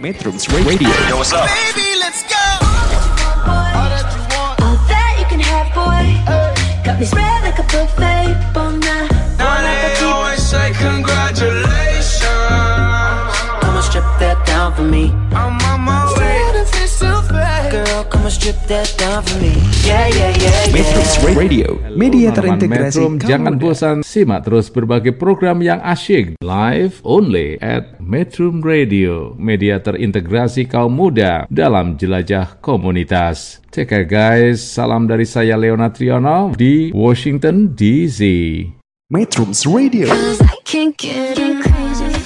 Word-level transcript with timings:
Metrums 0.00 0.46
Radio. 0.64 0.88
Yo, 1.08 1.16
what's 1.16 1.32
up? 1.32 1.48
Baby, 1.48 1.98
let's 1.98 2.22
go. 2.22 2.36
All 3.50 3.90
that 4.86 5.16
you 5.18 5.26
can 5.26 5.40
have, 5.40 5.74
boy. 5.74 6.22
Got 6.84 7.00
me 7.00 7.06
spread 7.06 7.42
like 7.42 7.58
a 7.58 7.64
buffet, 7.64 8.52
bon 8.54 8.78
night. 8.78 9.10
Now 9.38 9.60
they 9.60 10.04
always 10.04 10.40
say 10.40 10.70
congratulations. 10.78 12.22
Come 13.60 13.74
on, 13.76 13.82
strip 13.82 14.04
that 14.22 14.40
down 14.46 14.72
for 14.76 14.84
me. 14.84 15.10
I'm 15.34 15.57
come 18.10 18.24
on, 18.24 18.32
strip 18.32 18.56
that 18.66 18.88
down 18.96 19.22
for 19.22 19.36
me. 19.40 19.52
Yeah, 19.84 20.08
yeah, 20.08 20.32
yeah, 20.36 20.72
Metrums 20.72 21.14
yeah. 21.20 21.36
Radio, 21.36 21.66
media 21.92 22.28
terintegrasi 22.32 23.00
Metrum, 23.00 23.12
jangan 23.20 23.54
muda. 23.56 23.62
bosan 23.62 23.96
simak 24.04 24.44
terus 24.48 24.72
berbagai 24.72 25.14
program 25.16 25.60
yang 25.60 25.80
asyik 25.84 26.36
live 26.40 27.00
only 27.04 27.60
at 27.60 28.00
Metrum 28.00 28.64
Radio, 28.64 29.36
media 29.36 29.80
terintegrasi 29.80 30.68
kaum 30.68 30.96
muda 30.96 31.44
dalam 31.52 31.96
jelajah 32.00 32.58
komunitas. 32.64 33.60
Take 33.68 33.92
care 33.92 34.08
guys, 34.08 34.64
salam 34.64 35.04
dari 35.06 35.28
saya 35.28 35.54
Leona 35.60 35.92
Triono 35.92 36.56
di 36.56 36.90
Washington 36.96 37.76
DC. 37.76 38.22
Metrums 39.08 39.64
Radio, 39.64 40.08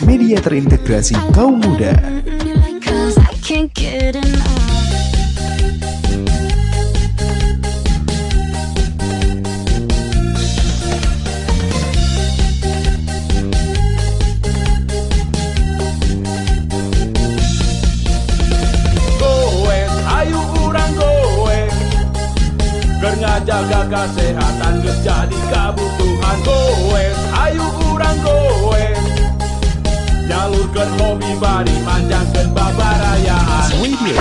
media 0.03 0.39
terintegrasi 0.43 1.15
kaum 1.31 1.63
muda. 1.63 1.95
Cause 2.83 3.15
I 3.19 3.35
can't 3.43 3.71
get 3.71 4.19
enough. 4.19 4.72
Ngajaga 23.43 23.91
kesehatan 23.91 24.87
geus 24.87 25.03
jadi 25.03 25.35
kebutuhan. 25.51 26.39
Goes 26.47 27.19
ayo 27.43 27.67
urang 27.91 28.15
goes. 28.23 29.03
Nyalurkeun 30.31 30.91
hobi 31.03 31.31
bari 31.43 31.75
manjangkeun 31.83 32.55
babarayaan. 32.55 33.67
Radio, 33.83 34.15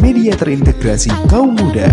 media 0.00 0.32
terintegrasi 0.32 1.12
kaum 1.28 1.52
muda. 1.52 1.92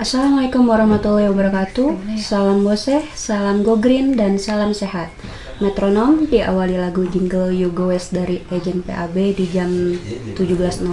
Assalamualaikum 0.00 0.64
warahmatullahi 0.72 1.28
wabarakatuh. 1.28 2.16
Salam 2.16 2.64
boseh, 2.64 3.04
salam 3.12 3.60
go 3.60 3.76
green, 3.76 4.16
dan 4.16 4.40
salam 4.40 4.72
sehat 4.72 5.12
Metronom 5.60 6.24
diawali 6.24 6.80
lagu 6.80 7.04
jingle 7.04 7.52
You 7.52 7.68
Go 7.68 7.92
West 7.92 8.16
dari 8.16 8.40
Agent 8.48 8.88
PAB 8.88 9.36
di 9.36 9.44
jam 9.52 9.68
17.00 10.32 10.88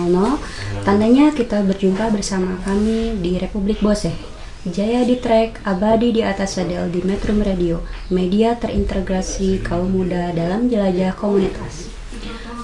Tandanya 0.84 1.32
kita 1.32 1.64
berjumpa 1.64 2.12
bersama 2.12 2.60
kami 2.68 3.16
di 3.23 3.40
Republik 3.40 3.80
Boseh 3.80 4.36
Jaya 4.68 5.08
di 5.08 5.16
track, 5.16 5.64
abadi 5.64 6.12
di 6.12 6.20
atas 6.20 6.60
sadel 6.60 6.92
di 6.92 7.00
Metrum 7.00 7.40
Radio. 7.40 7.88
Media 8.12 8.52
terintegrasi 8.60 9.64
kaum 9.64 9.88
muda 9.88 10.36
dalam 10.36 10.68
jelajah 10.68 11.16
komunitas. 11.16 11.88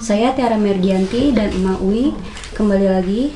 Saya 0.04 0.36
Tiara 0.36 0.60
Merdianti 0.60 1.32
dan 1.32 1.56
Emak 1.56 1.80
Uwi 1.80 2.12
Kembali 2.54 2.86
lagi. 2.92 3.32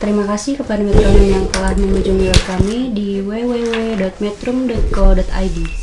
Terima 0.00 0.24
kasih 0.24 0.56
kepada 0.56 0.80
metronom 0.80 1.28
yang 1.28 1.44
telah 1.52 1.76
mengunjungi 1.76 2.32
kami 2.48 2.96
di 2.96 3.20
www.metrum.co.id 3.20 5.79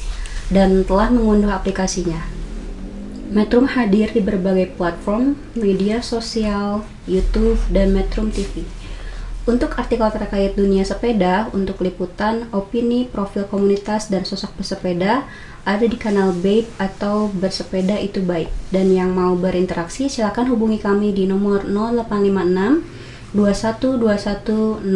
dan 0.48 0.84
telah 0.88 1.12
mengunduh 1.12 1.52
aplikasinya. 1.52 2.24
Metrum 3.28 3.68
hadir 3.68 4.08
di 4.16 4.24
berbagai 4.24 4.72
platform, 4.80 5.36
media 5.60 6.00
sosial, 6.00 6.88
YouTube, 7.04 7.60
dan 7.68 7.92
Metrum 7.92 8.32
TV. 8.32 8.64
Untuk 9.48 9.76
artikel 9.80 10.08
terkait 10.12 10.56
dunia 10.60 10.84
sepeda, 10.84 11.48
untuk 11.56 11.80
liputan, 11.80 12.52
opini, 12.52 13.08
profil 13.08 13.48
komunitas, 13.48 14.12
dan 14.12 14.28
sosok 14.28 14.60
pesepeda, 14.60 15.24
ada 15.68 15.84
di 15.84 16.00
kanal 16.00 16.32
Babe 16.32 16.68
atau 16.80 17.28
Bersepeda 17.32 18.00
Itu 18.00 18.24
Baik. 18.24 18.48
Dan 18.72 18.92
yang 18.92 19.12
mau 19.12 19.36
berinteraksi, 19.36 20.08
silakan 20.08 20.48
hubungi 20.52 20.80
kami 20.80 21.12
di 21.12 21.28
nomor 21.28 21.68
0856 21.68 22.96
2121029. 23.36 24.88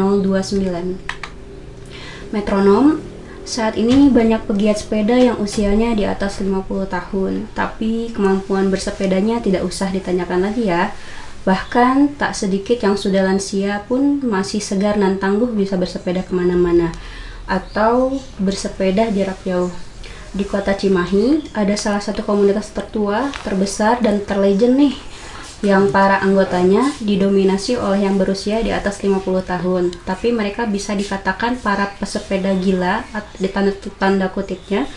Metronom, 2.32 3.11
saat 3.44 3.76
ini 3.76 4.08
banyak 4.08 4.46
pegiat 4.46 4.86
sepeda 4.86 5.18
yang 5.18 5.38
usianya 5.42 5.98
di 5.98 6.06
atas 6.06 6.40
50 6.40 6.68
tahun, 6.88 7.50
tapi 7.58 8.14
kemampuan 8.14 8.70
bersepedanya 8.70 9.42
tidak 9.42 9.66
usah 9.66 9.90
ditanyakan 9.90 10.50
lagi 10.50 10.70
ya. 10.70 10.94
Bahkan 11.42 12.22
tak 12.22 12.38
sedikit 12.38 12.78
yang 12.86 12.94
sudah 12.94 13.26
lansia 13.26 13.82
pun 13.90 14.22
masih 14.22 14.62
segar 14.62 14.94
dan 14.96 15.18
tangguh 15.18 15.50
bisa 15.50 15.74
bersepeda 15.74 16.22
ke 16.22 16.32
mana-mana 16.38 16.94
atau 17.50 18.14
bersepeda 18.38 19.10
jarak 19.10 19.42
jauh. 19.42 19.74
Di 20.32 20.48
kota 20.48 20.72
Cimahi 20.72 21.52
ada 21.52 21.76
salah 21.76 22.00
satu 22.00 22.24
komunitas 22.24 22.72
tertua, 22.72 23.34
terbesar, 23.44 24.00
dan 24.00 24.24
terlegend 24.24 24.80
nih 24.80 24.96
yang 25.62 25.94
para 25.94 26.18
anggotanya 26.26 26.90
didominasi 27.06 27.78
oleh 27.78 28.10
yang 28.10 28.18
berusia 28.18 28.66
di 28.66 28.74
atas 28.74 29.06
50 29.06 29.22
tahun. 29.46 29.94
Tapi 30.06 30.34
mereka 30.34 30.66
bisa 30.66 30.98
dikatakan 30.98 31.62
para 31.62 31.94
pesepeda 32.02 32.58
gila 32.58 33.06
di 33.38 33.50
tanda, 33.50 33.74
tanda 34.02 34.28
kutipnya 34.34 34.90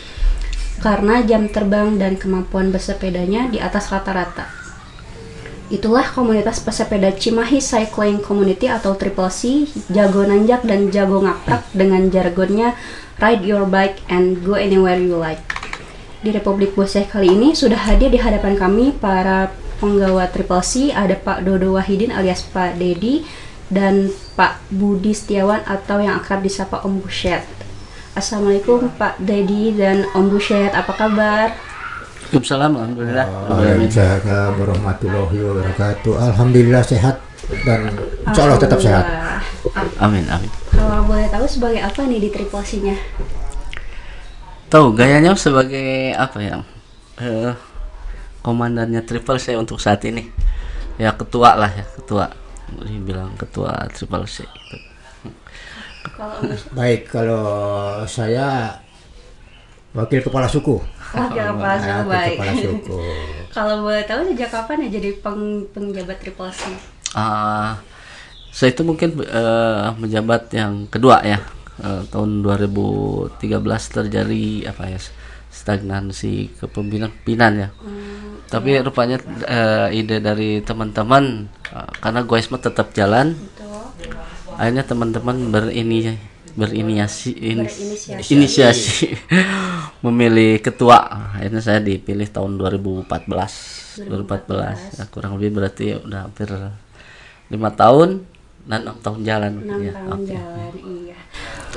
karena 0.80 1.20
jam 1.24 1.48
terbang 1.52 2.00
dan 2.00 2.16
kemampuan 2.16 2.72
bersepedanya 2.72 3.52
di 3.52 3.60
atas 3.60 3.92
rata-rata. 3.92 4.48
Itulah 5.72 6.12
komunitas 6.12 6.60
pesepeda 6.60 7.12
Cimahi 7.12 7.60
Cycling 7.60 8.20
Community 8.20 8.68
atau 8.68 8.96
Triple 8.96 9.32
C, 9.32 9.64
jago 9.88 10.24
nanjak 10.24 10.60
dan 10.64 10.92
jago 10.92 11.24
ngaprak 11.24 11.64
dengan 11.72 12.12
jargonnya 12.12 12.76
Ride 13.16 13.44
Your 13.48 13.64
Bike 13.64 14.04
and 14.12 14.44
Go 14.44 14.60
Anywhere 14.60 15.00
You 15.00 15.16
Like. 15.16 15.40
Di 16.20 16.32
Republik 16.32 16.72
Boseh 16.76 17.08
kali 17.08 17.32
ini 17.32 17.56
sudah 17.56 17.80
hadir 17.80 18.12
di 18.12 18.20
hadapan 18.20 18.56
kami 18.56 18.92
para 18.96 19.52
penggawa 19.84 20.24
Triple 20.32 20.64
C, 20.64 20.88
ada 20.96 21.12
Pak 21.12 21.44
Dodo 21.44 21.76
Wahidin 21.76 22.08
alias 22.08 22.40
Pak 22.48 22.80
Dedi 22.80 23.20
dan 23.68 24.08
Pak 24.32 24.64
Budi 24.72 25.12
Setiawan 25.12 25.60
atau 25.68 26.00
yang 26.00 26.16
akrab 26.16 26.40
disapa 26.40 26.80
Om 26.88 27.04
Buset. 27.04 27.44
Assalamualaikum 28.16 28.88
Pak 28.96 29.20
Dedi 29.20 29.76
dan 29.76 30.08
Om 30.16 30.32
Buset, 30.32 30.72
apa 30.72 30.88
kabar? 30.96 31.52
Waalaikumsalam, 32.32 32.72
alhamdulillah. 32.80 33.26
Waalaikumsalam 33.52 34.52
warahmatullahi 34.56 35.36
wabarakatuh. 35.52 36.12
Alhamdulillah 36.32 36.80
sehat 36.80 37.20
dan 37.68 37.92
insya 38.24 38.40
Allah 38.48 38.56
tetap 38.56 38.80
sehat. 38.80 39.04
Amin, 40.00 40.24
amin. 40.32 40.48
Kalau 40.72 41.04
boleh 41.04 41.28
tahu 41.28 41.44
sebagai 41.44 41.84
apa 41.84 42.00
nih 42.08 42.24
di 42.24 42.28
Triple 42.32 42.64
C-nya? 42.64 42.96
Tahu 44.72 44.96
gayanya 44.96 45.36
sebagai 45.36 46.16
apa 46.16 46.38
ya? 46.40 46.56
Eh, 47.20 47.52
komandannya 48.44 49.00
Triple 49.08 49.40
C 49.40 49.56
untuk 49.56 49.80
saat 49.80 50.04
ini. 50.04 50.28
Ya 51.00 51.10
ketua 51.16 51.56
lah 51.56 51.72
ya, 51.72 51.88
ketua. 51.96 52.28
Dibilang 52.84 53.32
ketua 53.40 53.88
Triple 53.90 54.28
C 54.28 54.44
gitu. 54.44 54.76
Baik, 56.78 57.08
kalau 57.08 57.42
saya 58.04 58.76
wakil 59.96 60.20
kepala 60.20 60.44
suku. 60.46 60.76
Wakil 61.14 61.46
Kepala 61.54 61.78
Suku, 61.78 61.94
Wakil 61.94 62.10
baik. 62.10 62.36
kepala 62.36 62.52
suku. 62.58 62.98
kalau 63.54 63.74
boleh 63.86 64.02
tahu 64.02 64.20
sejak 64.34 64.50
kapan 64.50 64.76
ya 64.86 64.98
jadi 64.98 65.10
peng 65.22 65.62
penjabat 65.70 66.18
Triple 66.18 66.50
C? 66.50 66.60
Ah, 67.14 67.78
saya 68.50 68.74
itu 68.74 68.82
mungkin 68.82 69.14
eh, 69.22 69.86
menjabat 69.94 70.50
yang 70.50 70.90
kedua 70.90 71.22
ya. 71.22 71.38
Eh, 71.78 72.02
tahun 72.10 72.42
2013 72.42 73.38
terjadi 73.94 74.74
apa 74.74 74.90
ya? 74.90 74.98
Stagnansi 75.64 76.60
kepemimpinan 76.60 77.52
ya. 77.56 77.68
Tapi 78.44 78.76
rupanya 78.84 79.16
eh, 79.48 79.96
ide 79.96 80.20
dari 80.20 80.60
teman-teman 80.60 81.48
eh, 81.72 81.90
karena 81.98 82.20
Goisma 82.22 82.60
tetap 82.60 82.92
jalan, 82.92 83.32
akhirnya 84.54 84.84
teman-teman 84.84 85.48
berini 85.48 86.14
beriniasi 86.54 87.34
ini- 87.34 87.66
Berinisiasi. 87.66 88.30
inisiasi 88.30 89.06
memilih 90.04 90.60
ketua. 90.62 91.32
Akhirnya 91.34 91.58
saya 91.58 91.80
dipilih 91.82 92.28
tahun 92.30 92.60
2014. 92.60 94.06
2014, 94.06 95.00
Ya, 95.00 95.04
kurang 95.10 95.40
lebih 95.40 95.58
berarti 95.58 95.98
udah 95.98 96.28
hampir 96.30 96.46
lima 97.48 97.70
tahun 97.74 98.22
enam 98.66 98.96
tahun 99.00 99.20
jalan. 99.22 99.52
6 99.60 99.68
ya, 99.80 99.92
tahun 99.92 100.08
oke. 100.16 100.28
jalan, 100.28 100.72
iya. 101.04 101.18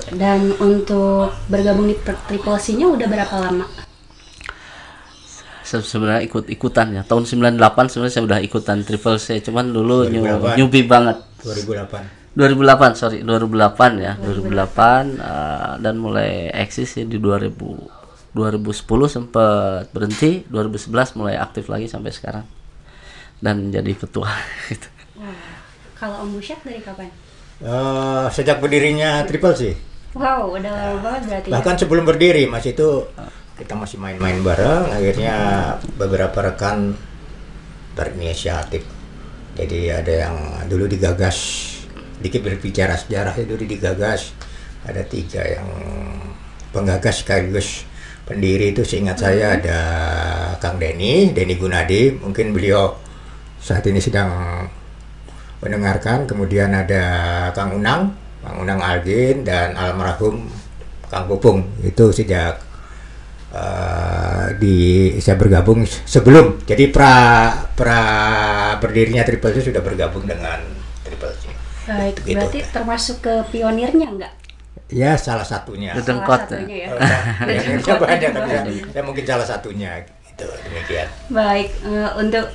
Dan 0.08 0.40
untuk 0.58 1.36
bergabung 1.48 1.88
di 1.90 1.96
Triple 2.00 2.60
C-nya 2.62 2.88
udah 2.88 3.08
berapa 3.08 3.36
lama? 3.44 3.66
Se- 5.68 5.84
sebenarnya 5.84 6.24
ikut-ikutan 6.24 6.96
ya. 6.96 7.02
Tahun 7.04 7.28
98 7.28 7.92
sebenarnya 7.92 8.14
saya 8.14 8.24
udah 8.24 8.40
ikutan 8.40 8.78
Triple 8.88 9.20
C, 9.20 9.44
cuman 9.44 9.76
dulu 9.76 10.08
2008. 10.08 10.56
newbie 10.56 10.88
banget. 10.88 11.18
2008. 11.44 12.18
2008 12.38 12.94
sorry 12.94 13.26
2008 13.26 13.98
ya 13.98 14.14
2008 14.22 15.18
eh, 15.18 15.74
dan 15.82 15.98
mulai 15.98 16.54
eksis 16.54 17.02
ya 17.02 17.06
di 17.10 17.18
2000 17.18 17.50
2010 18.38 18.78
sempat 19.10 19.90
berhenti 19.90 20.46
2011 20.46 21.18
mulai 21.18 21.34
aktif 21.34 21.66
lagi 21.66 21.90
sampai 21.90 22.14
sekarang 22.14 22.46
dan 23.42 23.74
jadi 23.74 23.90
ketua 23.98 24.30
gitu. 24.70 24.86
Kalau 25.98 26.22
Om 26.24 26.38
Busyat 26.38 26.62
dari 26.62 26.82
kapan? 26.82 27.10
Eh, 27.58 28.26
sejak 28.30 28.62
berdirinya 28.62 29.26
Triple 29.26 29.56
C. 29.58 29.62
Wow, 30.14 30.54
udah 30.54 30.70
lama 30.70 30.98
banget 31.02 31.22
berarti. 31.30 31.48
ya? 31.50 31.54
Bahkan 31.58 31.76
sebelum 31.82 32.06
berdiri 32.06 32.46
masih 32.46 32.78
itu 32.78 32.90
kita 33.58 33.74
masih 33.74 33.98
main-main 33.98 34.38
bareng. 34.46 34.94
Akhirnya 34.94 35.36
beberapa 35.98 36.38
rekan 36.46 36.94
berinisiatif. 37.98 38.86
Jadi 39.58 39.90
ada 39.90 40.14
yang 40.30 40.36
dulu 40.70 40.86
digagas, 40.86 41.38
dikit 42.22 42.46
berbicara 42.46 42.94
sejarah 42.94 43.34
itu 43.34 43.58
digagas. 43.58 44.38
Ada 44.86 45.02
tiga 45.10 45.42
yang 45.42 45.66
penggagas 46.70 47.26
sekaligus 47.26 47.84
pendiri 48.30 48.70
itu 48.70 48.86
seingat 48.86 49.18
saya 49.18 49.58
ada 49.58 49.80
Kang 50.62 50.78
Denny, 50.78 51.34
Denny 51.34 51.58
Gunadi. 51.58 52.14
Mungkin 52.14 52.54
beliau 52.54 52.94
saat 53.58 53.82
ini 53.90 53.98
sedang 53.98 54.30
mendengarkan. 55.60 56.26
Kemudian 56.26 56.74
ada 56.74 57.06
Kang 57.54 57.74
Unang, 57.74 58.14
Kang 58.44 58.58
Unang 58.62 58.80
Algin 58.80 59.42
dan 59.42 59.74
almarhum 59.74 60.46
Kang 61.08 61.26
Pupung 61.26 61.64
itu 61.82 62.12
sejak 62.12 62.60
eh, 63.54 64.46
di 64.60 64.76
saya 65.24 65.40
bergabung 65.40 65.88
sebelum 65.88 66.60
jadi 66.68 66.92
pra 66.92 67.16
pra 67.74 68.02
berdirinya 68.78 69.24
Triple 69.24 69.56
C 69.56 69.72
sudah 69.72 69.80
bergabung 69.82 70.28
dengan 70.28 70.60
Triple 71.04 71.34
C. 71.40 71.44
Baik, 71.88 72.20
Gitu. 72.28 72.36
berarti 72.36 72.60
termasuk 72.68 73.18
ke 73.24 73.34
pionirnya 73.48 74.08
enggak? 74.12 74.34
Ya 74.92 75.16
salah 75.16 75.48
satunya. 75.48 75.96
Dedengkot. 75.96 76.48
Salah 76.48 76.60
satunya 76.60 76.76
ya. 76.84 76.88
Saya 77.80 77.96
banyak 78.00 78.30
tapi 78.36 78.50
saya, 78.52 78.64
saya 78.92 79.04
mungkin 79.04 79.24
salah 79.24 79.48
satunya 79.48 79.92
gitu 80.04 80.48
demikian. 80.68 81.08
Baik, 81.32 81.72
eh, 81.88 82.10
untuk 82.20 82.46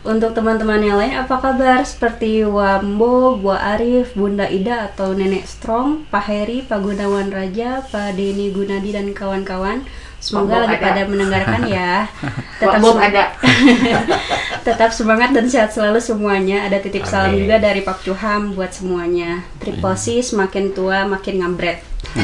untuk 0.00 0.32
teman-teman 0.32 0.80
yang 0.80 0.96
lain 0.96 1.12
apa 1.12 1.36
kabar 1.36 1.84
seperti 1.84 2.40
Wambo, 2.48 3.36
Bu 3.36 3.52
Arif, 3.52 4.16
Bunda 4.16 4.48
Ida 4.48 4.88
atau 4.88 5.12
Nenek 5.12 5.44
Strong, 5.44 6.08
Pak 6.08 6.24
Heri, 6.24 6.64
Pak 6.64 6.80
Gunawan 6.80 7.28
Raja, 7.28 7.84
Pak 7.84 8.16
Denny 8.16 8.48
Gunadi 8.48 8.96
dan 8.96 9.12
kawan-kawan. 9.12 9.84
Semoga 10.20 10.52
Bob 10.52 10.62
lagi 10.68 10.76
ada. 10.76 10.84
pada 10.84 11.02
mendengarkan 11.08 11.60
ya. 11.64 12.04
Wak 12.60 12.76
Bob 12.80 12.96
sem- 12.96 13.04
ada. 13.08 13.24
tetap 14.68 14.92
semangat 14.92 15.32
dan 15.32 15.48
sehat 15.48 15.72
selalu 15.72 15.96
semuanya. 16.00 16.68
Ada 16.68 16.84
titip 16.84 17.08
salam 17.08 17.32
Amin. 17.32 17.48
juga 17.48 17.56
dari 17.56 17.80
Pak 17.80 18.04
Cuham 18.04 18.52
buat 18.52 18.72
semuanya. 18.72 19.44
Triple 19.60 19.96
C 19.96 20.20
semakin 20.20 20.76
tua 20.76 21.08
makin 21.08 21.40
ngambret. 21.40 21.80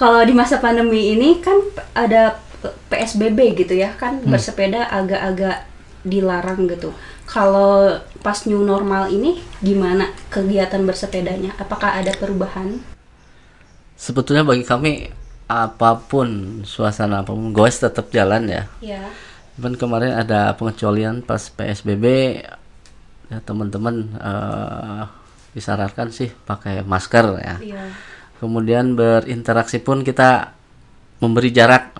Kalau 0.00 0.20
di 0.26 0.34
masa 0.34 0.58
pandemi 0.58 1.14
ini 1.14 1.38
kan 1.38 1.62
ada 1.94 2.42
PSBB 2.88 3.66
gitu 3.66 3.74
ya 3.76 3.92
kan 3.96 4.22
bersepeda 4.24 4.88
agak-agak 4.88 5.68
dilarang 6.04 6.68
gitu. 6.68 6.92
Kalau 7.24 7.96
pas 8.20 8.44
new 8.44 8.60
normal 8.60 9.08
ini 9.08 9.40
gimana 9.64 10.12
kegiatan 10.28 10.84
bersepedanya? 10.84 11.56
Apakah 11.56 11.96
ada 11.96 12.12
perubahan? 12.12 12.78
Sebetulnya 13.96 14.44
bagi 14.44 14.64
kami 14.68 14.92
apa 15.48 16.00
pun 16.00 16.60
suasana 16.64 17.24
apa 17.24 17.32
pun 17.32 17.52
goes 17.56 17.80
tetap 17.80 18.12
jalan 18.12 18.48
ya. 18.48 18.62
Ya. 18.84 19.02
Cuman 19.56 19.76
kemarin 19.80 20.12
ada 20.12 20.52
pengecualian 20.60 21.24
pas 21.24 21.48
PSBB 21.48 22.04
ya 23.32 23.38
teman-teman 23.40 24.12
eh, 24.20 25.02
disarankan 25.56 26.12
sih 26.12 26.28
pakai 26.44 26.84
masker 26.84 27.24
ya. 27.40 27.56
Iya. 27.62 27.84
Kemudian 28.42 28.92
berinteraksi 28.98 29.80
pun 29.80 30.04
kita 30.04 30.52
memberi 31.22 31.48
jarak. 31.54 31.96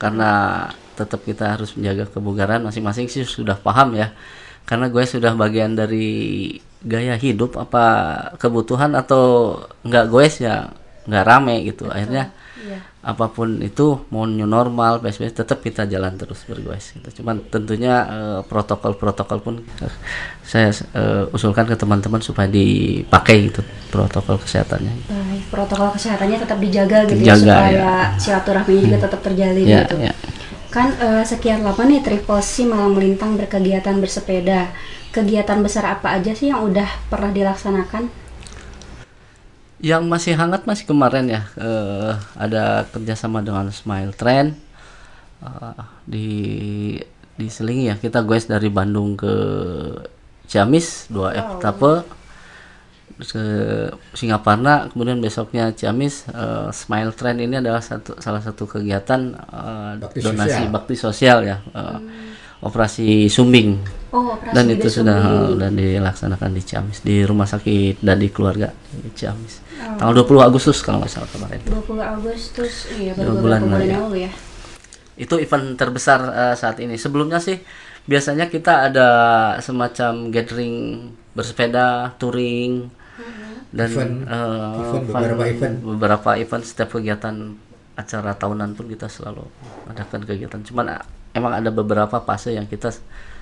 Karena 0.00 0.64
tetap 0.96 1.20
kita 1.28 1.56
harus 1.56 1.76
menjaga 1.76 2.08
kebugaran 2.08 2.64
masing-masing 2.64 3.06
sih 3.12 3.22
sudah 3.28 3.60
paham 3.60 3.94
ya. 4.00 4.16
Karena 4.64 4.88
gue 4.88 5.04
sudah 5.04 5.36
bagian 5.36 5.76
dari 5.76 6.56
gaya 6.80 7.14
hidup 7.20 7.60
apa 7.60 7.84
kebutuhan 8.40 8.96
atau 8.96 9.56
enggak 9.84 10.04
gue 10.08 10.24
ya 10.40 10.72
nggak 11.04 11.24
rame 11.28 11.68
gitu. 11.68 11.84
Akhirnya 11.92 12.32
Iya. 12.60 12.80
apa 13.00 13.32
pun 13.32 13.64
itu 13.64 14.04
mau 14.12 14.28
new 14.28 14.44
normal 14.44 15.00
PSBB 15.00 15.32
tetap 15.32 15.64
kita 15.64 15.88
jalan 15.88 16.12
terus 16.14 16.44
bergoes 16.44 16.92
gitu. 16.92 17.22
Cuman 17.22 17.40
tentunya 17.48 17.94
eh, 18.04 18.40
protokol-protokol 18.44 19.38
pun 19.40 19.54
eh, 19.80 19.94
saya 20.44 20.68
eh, 20.92 21.24
usulkan 21.32 21.64
ke 21.64 21.74
teman-teman 21.74 22.20
supaya 22.20 22.44
dipakai 22.46 23.48
gitu 23.48 23.64
protokol 23.88 24.36
kesehatannya. 24.36 24.92
Baik, 25.08 25.42
protokol 25.48 25.96
kesehatannya 25.96 26.36
tetap 26.38 26.58
dijaga 26.60 26.98
gitu 27.08 27.24
Dijaga, 27.24 27.40
ya 27.40 27.48
supaya 27.48 27.72
ya. 27.72 27.92
silaturahminya 28.20 28.82
juga 28.84 28.98
tetap 29.08 29.20
terjalin 29.24 29.64
Ya, 29.64 29.80
gitu. 29.88 29.96
ya. 30.04 30.12
Kan 30.68 30.88
eh, 31.00 31.24
sekian 31.24 31.64
lama 31.64 31.82
nih 31.82 32.04
Triple 32.04 32.42
C 32.44 32.68
malam 32.68 32.92
melintang 32.92 33.40
berkegiatan 33.40 33.96
bersepeda. 33.98 34.68
Kegiatan 35.10 35.58
besar 35.58 35.90
apa 35.90 36.14
aja 36.14 36.30
sih 36.30 36.52
yang 36.52 36.62
udah 36.62 36.86
pernah 37.10 37.34
dilaksanakan? 37.34 38.06
Yang 39.80 40.02
masih 40.06 40.32
hangat 40.36 40.68
masih 40.68 40.84
kemarin 40.84 41.26
ya 41.28 41.42
eh, 41.56 42.12
ada 42.36 42.84
kerjasama 42.92 43.40
dengan 43.40 43.72
Smile 43.72 44.12
Trend 44.12 44.56
eh, 45.40 45.82
di 46.04 46.28
di 47.36 47.46
Selingi 47.48 47.88
ya. 47.88 47.96
Kita 47.96 48.20
goes 48.20 48.44
dari 48.44 48.68
Bandung 48.68 49.16
ke 49.16 49.34
Ciamis 50.50 51.06
dua 51.08 51.32
etape 51.32 52.20
terus 53.20 53.36
ke 53.36 53.44
Singaparna 54.16 54.88
kemudian 54.88 55.20
besoknya 55.20 55.76
Ciamis 55.76 56.24
eh, 56.32 56.72
Smile 56.72 57.12
Trend 57.12 57.44
ini 57.44 57.60
adalah 57.60 57.84
satu 57.84 58.16
salah 58.16 58.40
satu 58.40 58.64
kegiatan 58.64 59.36
eh, 59.36 59.92
Bakti 60.00 60.24
donasi 60.24 60.64
sosial. 60.64 60.72
bakti 60.72 60.94
sosial 60.96 61.38
ya 61.44 61.56
eh, 61.60 61.98
operasi 62.60 63.26
sumbing 63.26 63.80
Oh, 64.10 64.34
operasi 64.34 64.52
dan 64.52 64.64
itu 64.68 64.88
sudah 64.90 65.18
sumbing. 65.18 65.50
sudah 65.54 65.70
dilaksanakan 65.72 66.50
di 66.50 66.62
Ciamis 66.62 66.98
di 67.00 67.22
rumah 67.22 67.46
sakit 67.46 68.00
dan 68.00 68.16
di 68.16 68.28
keluarga 68.28 68.68
di 68.92 69.10
Ciamis 69.10 69.62
Oh. 69.80 69.96
tanggal 69.96 70.12
20 70.20 70.44
Agustus 70.44 70.78
kalau 70.78 71.00
nggak 71.00 71.08
salah 71.10 71.30
kemarin 71.30 71.56
20 71.64 71.96
Agustus, 71.98 72.72
iya 72.92 73.12
Dua 73.12 73.32
baru 73.32 73.40
bulan 73.40 73.60
beberapa 73.60 73.72
bulan 73.72 73.86
ya. 73.86 73.96
lalu 73.98 74.16
ya. 74.20 74.32
itu 75.16 75.34
event 75.36 75.66
terbesar 75.74 76.20
eh, 76.22 76.54
saat 76.54 76.76
ini 76.78 76.94
sebelumnya 76.94 77.38
sih 77.38 77.56
biasanya 78.02 78.46
kita 78.46 78.88
ada 78.88 79.08
semacam 79.58 80.28
gathering 80.28 80.76
bersepeda 81.32 81.86
touring 82.14 82.92
dan 83.70 83.88
Event, 83.88 84.14
eh, 84.22 84.36
event, 84.82 85.04
fun- 85.06 85.06
beberapa 85.06 85.44
event. 85.46 85.74
beberapa 85.80 86.30
event 86.34 86.62
setiap 86.62 86.88
kegiatan 86.90 87.56
acara 87.94 88.32
tahunan 88.34 88.74
pun 88.74 88.84
kita 88.84 89.06
selalu 89.06 89.44
adakan 89.86 90.20
kegiatan 90.22 90.60
cuman 90.62 90.86
emang 91.34 91.58
ada 91.58 91.70
beberapa 91.70 92.22
fase 92.22 92.54
yang 92.54 92.66
kita 92.66 92.90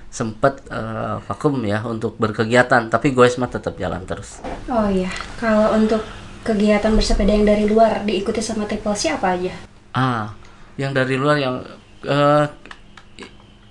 sempat 0.09 0.65
eh, 0.73 1.17
vakum 1.29 1.61
ya 1.65 1.85
untuk 1.85 2.17
berkegiatan 2.17 2.89
tapi 2.89 3.13
goes 3.13 3.37
mah 3.37 3.53
tetap 3.53 3.77
jalan 3.77 4.05
terus 4.09 4.41
Oh 4.69 4.89
iya, 4.89 5.09
kalau 5.41 5.73
untuk 5.81 6.05
kegiatan 6.45 6.93
bersepeda 6.93 7.33
yang 7.33 7.49
dari 7.49 7.65
luar 7.65 8.05
diikuti 8.05 8.45
sama 8.45 8.69
Triple 8.69 8.97
C 8.97 9.13
apa 9.13 9.33
aja? 9.33 9.53
Ah, 9.97 10.37
yang 10.77 10.93
dari 10.93 11.17
luar 11.17 11.41
yang 11.41 11.65
eh, 12.05 12.47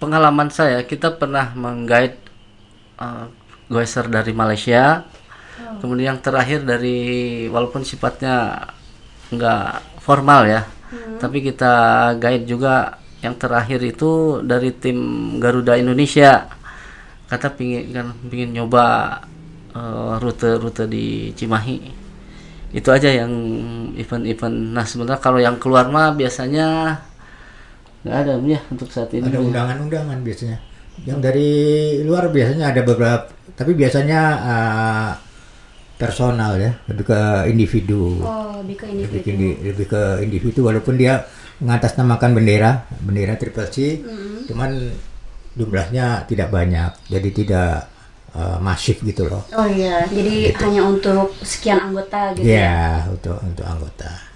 pengalaman 0.02 0.50
saya 0.50 0.82
kita 0.86 1.18
pernah 1.18 1.54
menggait 1.54 2.18
eh, 2.98 3.26
goeser 3.70 4.10
dari 4.10 4.34
Malaysia. 4.34 5.06
Kemudian 5.58 6.18
yang 6.18 6.20
terakhir 6.22 6.66
dari 6.66 7.46
walaupun 7.50 7.82
sifatnya 7.82 8.66
nggak 9.34 10.02
formal 10.02 10.46
ya, 10.46 10.66
tapi 11.18 11.42
kita 11.42 11.74
guide 12.22 12.46
juga 12.46 12.98
yang 13.26 13.36
terakhir 13.38 13.82
itu 13.82 14.42
dari 14.46 14.70
tim 14.78 14.98
Garuda 15.42 15.74
Indonesia. 15.78 16.48
Kata 17.28 17.52
pingin 17.58 17.92
kan 17.92 18.08
pingin 18.32 18.56
nyoba 18.56 19.20
eh, 19.76 20.14
rute-rute 20.24 20.88
di 20.88 21.36
Cimahi 21.36 21.78
itu 22.68 22.90
aja 22.92 23.08
yang 23.08 23.32
event-event 23.96 24.76
nah 24.76 24.84
sebenarnya 24.84 25.24
kalau 25.24 25.40
yang 25.40 25.56
keluar 25.56 25.88
mah 25.88 26.12
biasanya 26.12 27.00
nggak 28.04 28.16
ada 28.24 28.34
ya 28.44 28.60
untuk 28.72 28.88
saat 28.92 29.12
ini 29.16 29.28
Ada 29.28 29.40
undangan-undangan 29.44 30.18
biasanya. 30.24 30.58
Yang 31.06 31.20
dari 31.22 31.50
luar 32.04 32.28
biasanya 32.34 32.74
ada 32.74 32.82
beberapa, 32.82 33.30
tapi 33.54 33.72
biasanya 33.78 34.20
eh, 34.44 35.10
personal 35.98 36.58
ya, 36.62 36.72
lebih 36.90 37.06
ke 37.10 37.20
individu. 37.50 38.22
Oh, 38.22 38.62
lebih 38.62 38.76
ke 38.82 38.86
lebih 38.90 39.22
ke, 39.26 39.30
individu. 39.30 39.30
indi- 39.34 39.60
lebih 39.74 39.86
ke 39.90 40.02
individu 40.24 40.60
walaupun 40.68 40.96
dia 40.96 41.26
mengatasnamakan 41.64 42.32
bendera 42.38 42.86
bendera 43.02 43.34
triple 43.40 43.68
C 43.70 44.02
cuman 44.46 44.94
jumlahnya 45.58 46.30
tidak 46.30 46.54
banyak 46.54 46.92
jadi 47.10 47.30
tidak 47.34 47.72
uh, 48.38 48.62
masif 48.62 49.02
gitu 49.02 49.26
loh 49.26 49.42
Oh 49.58 49.66
iya, 49.66 50.06
jadi 50.06 50.54
hanya 50.62 50.86
untuk 50.86 51.34
sekian 51.42 51.82
anggota 51.82 52.38
gitu 52.38 52.46
ya. 52.46 52.62
ya 52.62 52.86
untuk 53.10 53.42
untuk 53.42 53.66
anggota 53.66 54.28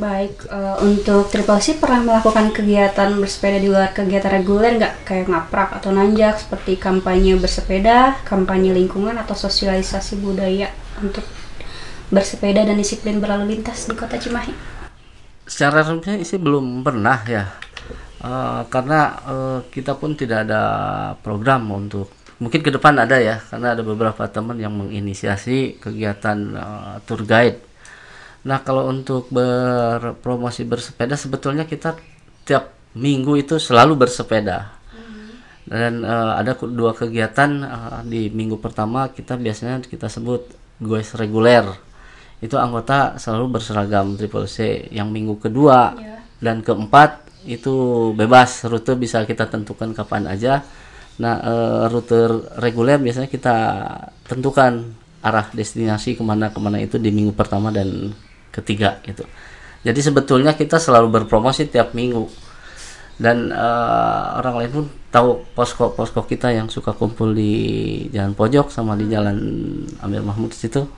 Baik, 0.00 0.48
eh, 0.48 0.76
untuk 0.80 1.28
Triple 1.28 1.60
C 1.60 1.76
pernah 1.76 2.00
melakukan 2.00 2.56
kegiatan 2.56 3.12
bersepeda 3.20 3.60
di 3.60 3.68
luar 3.68 3.92
kegiatan 3.92 4.32
reguler 4.32 4.80
nggak? 4.80 5.04
Kayak 5.04 5.28
ngaprak 5.28 5.76
atau 5.76 5.92
nanjak 5.92 6.40
seperti 6.40 6.80
kampanye 6.80 7.36
bersepeda, 7.36 8.16
kampanye 8.24 8.72
lingkungan 8.72 9.20
atau 9.20 9.36
sosialisasi 9.36 10.16
budaya 10.24 10.72
untuk 11.04 11.28
bersepeda 12.08 12.64
dan 12.64 12.80
disiplin 12.80 13.20
berlalu 13.20 13.60
lintas 13.60 13.92
di 13.92 13.92
kota 13.92 14.16
Cimahi. 14.16 14.79
Secara 15.50 15.82
resmi 15.82 16.22
sih 16.22 16.38
belum 16.38 16.86
pernah 16.86 17.18
ya. 17.26 17.44
Eh, 18.22 18.62
karena 18.70 19.00
eh, 19.26 19.58
kita 19.74 19.98
pun 19.98 20.14
tidak 20.14 20.46
ada 20.46 20.62
program 21.18 21.66
untuk 21.74 22.14
mungkin 22.40 22.60
ke 22.64 22.70
depan 22.72 22.96
ada 22.96 23.20
ya 23.20 23.36
karena 23.36 23.76
ada 23.76 23.82
beberapa 23.84 24.24
teman 24.30 24.56
yang 24.56 24.72
menginisiasi 24.78 25.82
kegiatan 25.82 26.38
eh, 26.54 26.94
tour 27.02 27.26
guide. 27.26 27.58
Nah 28.46 28.62
kalau 28.62 28.88
untuk 28.88 29.28
berpromosi 29.28 30.64
bersepeda 30.64 31.18
sebetulnya 31.18 31.66
kita 31.66 31.98
tiap 32.46 32.72
minggu 32.94 33.36
itu 33.40 33.58
selalu 33.58 34.06
bersepeda. 34.06 34.78
Dan 35.66 36.04
eh, 36.06 36.32
ada 36.40 36.54
dua 36.60 36.94
kegiatan 36.94 37.50
eh, 37.66 38.00
di 38.06 38.22
minggu 38.30 38.62
pertama 38.62 39.10
kita 39.10 39.34
biasanya 39.34 39.82
kita 39.84 40.06
sebut 40.06 40.44
goes 40.80 41.12
reguler 41.16 41.89
itu 42.40 42.56
anggota 42.56 43.20
selalu 43.20 43.60
berseragam 43.60 44.16
triple 44.16 44.48
C. 44.48 44.88
Yang 44.88 45.08
minggu 45.12 45.34
kedua 45.36 45.92
dan 46.40 46.64
keempat 46.64 47.28
itu 47.44 48.10
bebas. 48.16 48.64
Rute 48.64 48.96
bisa 48.96 49.22
kita 49.28 49.44
tentukan 49.48 49.92
kapan 49.92 50.24
aja. 50.24 50.64
Nah 51.20 51.36
eh, 51.44 51.82
rute 51.92 52.48
reguler 52.56 52.96
biasanya 52.96 53.28
kita 53.28 53.56
tentukan 54.24 54.96
arah 55.20 55.52
destinasi 55.52 56.16
ke 56.16 56.24
mana 56.24 56.48
ke 56.48 56.56
mana 56.56 56.80
itu 56.80 56.96
di 56.96 57.12
minggu 57.12 57.36
pertama 57.36 57.68
dan 57.68 58.16
ketiga 58.48 58.96
gitu. 59.04 59.28
Jadi 59.84 60.00
sebetulnya 60.00 60.56
kita 60.56 60.80
selalu 60.80 61.20
berpromosi 61.20 61.68
tiap 61.68 61.92
minggu. 61.92 62.24
Dan 63.20 63.52
eh, 63.52 64.24
orang 64.40 64.64
lain 64.64 64.70
pun 64.72 64.84
tahu 65.12 65.44
posko 65.52 65.92
posko 65.92 66.24
kita 66.24 66.56
yang 66.56 66.72
suka 66.72 66.96
kumpul 66.96 67.36
di 67.36 67.52
jalan 68.16 68.32
pojok 68.32 68.72
sama 68.72 68.96
di 68.96 69.12
jalan 69.12 69.36
Amir 70.00 70.24
Mahmud 70.24 70.56
situ 70.56 70.88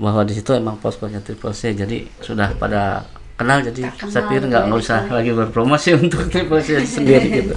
bahwa 0.00 0.24
di 0.24 0.32
situ 0.32 0.56
emang 0.56 0.80
poskonya 0.80 1.20
Triple 1.20 1.52
C 1.52 1.76
jadi 1.76 2.08
sudah 2.24 2.56
pada 2.56 3.04
kenal 3.36 3.60
jadi 3.60 3.92
saya 4.08 4.24
pikir 4.26 4.48
nggak 4.48 4.64
ya 4.64 4.68
nggak 4.68 4.80
di 4.80 4.84
usah 4.84 5.00
lagi 5.12 5.30
berpromosi 5.36 5.94
untuk 6.00 6.32
Triple 6.32 6.64
C 6.64 6.80
sendiri 6.88 7.28
gitu 7.44 7.56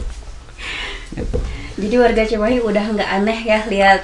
Gitu. 1.14 1.38
Jadi 1.78 1.96
warga 1.98 2.24
Cimahi 2.26 2.58
udah 2.62 2.86
nggak 2.94 3.10
aneh 3.10 3.40
ya 3.46 3.60
lihat 3.70 4.02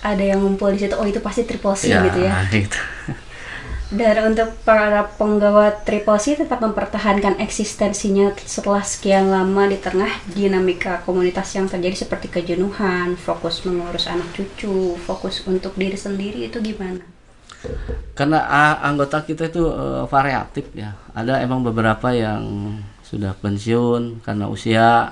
ada 0.00 0.24
yang 0.24 0.40
ngumpul 0.40 0.72
di 0.72 0.80
situ. 0.80 0.94
Oh 0.96 1.04
itu 1.04 1.20
pasti 1.20 1.44
triple 1.44 1.76
C 1.76 1.92
gitu 1.92 2.20
ya. 2.24 2.44
gitu. 2.48 2.80
Dan 3.90 4.30
untuk 4.30 4.54
para 4.62 5.02
penggawa 5.18 5.74
triple 5.82 6.14
C 6.22 6.38
tetap 6.38 6.62
mempertahankan 6.62 7.42
eksistensinya 7.42 8.30
setelah 8.38 8.86
sekian 8.86 9.34
lama 9.34 9.66
di 9.66 9.82
tengah 9.82 10.08
dinamika 10.30 11.02
komunitas 11.02 11.50
yang 11.58 11.66
terjadi 11.66 12.06
seperti 12.06 12.30
kejenuhan, 12.30 13.18
fokus 13.18 13.66
mengurus 13.66 14.06
anak 14.06 14.30
cucu, 14.30 14.94
fokus 14.94 15.42
untuk 15.42 15.74
diri 15.74 15.98
sendiri 15.98 16.46
itu 16.46 16.62
gimana? 16.62 17.02
Karena 18.14 18.44
a- 18.44 18.80
anggota 18.84 19.24
kita 19.24 19.48
itu 19.48 19.64
eh, 19.64 20.04
variatif 20.08 20.66
ya. 20.76 20.96
Ada 21.16 21.40
emang 21.44 21.64
beberapa 21.64 22.12
yang 22.12 22.76
sudah 23.04 23.34
pensiun 23.38 24.22
karena 24.22 24.46
usia 24.46 25.10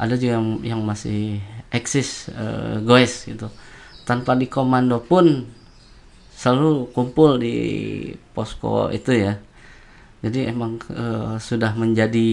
ada 0.00 0.14
juga 0.18 0.40
yang, 0.40 0.48
yang 0.64 0.80
masih 0.82 1.38
eksis 1.70 2.32
eh, 2.32 2.80
goes 2.82 3.28
gitu. 3.28 3.48
Tanpa 4.02 4.34
di 4.34 4.50
komando 4.50 4.98
pun 4.98 5.46
selalu 6.34 6.90
kumpul 6.90 7.38
di 7.38 7.54
posko 8.34 8.90
itu 8.90 9.12
ya. 9.14 9.38
Jadi 10.22 10.48
emang 10.48 10.78
eh, 10.90 11.36
sudah 11.38 11.74
menjadi 11.76 12.28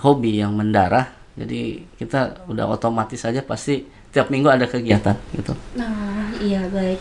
hobi 0.00 0.40
yang 0.40 0.56
mendarah. 0.56 1.08
Jadi 1.32 1.80
kita 1.96 2.44
udah 2.48 2.68
otomatis 2.68 3.24
aja 3.24 3.40
pasti 3.40 3.80
tiap 4.12 4.28
minggu 4.28 4.52
ada 4.52 4.68
kegiatan 4.68 5.16
gitu. 5.32 5.56
Nah, 5.80 6.28
iya 6.44 6.68
baik. 6.68 7.00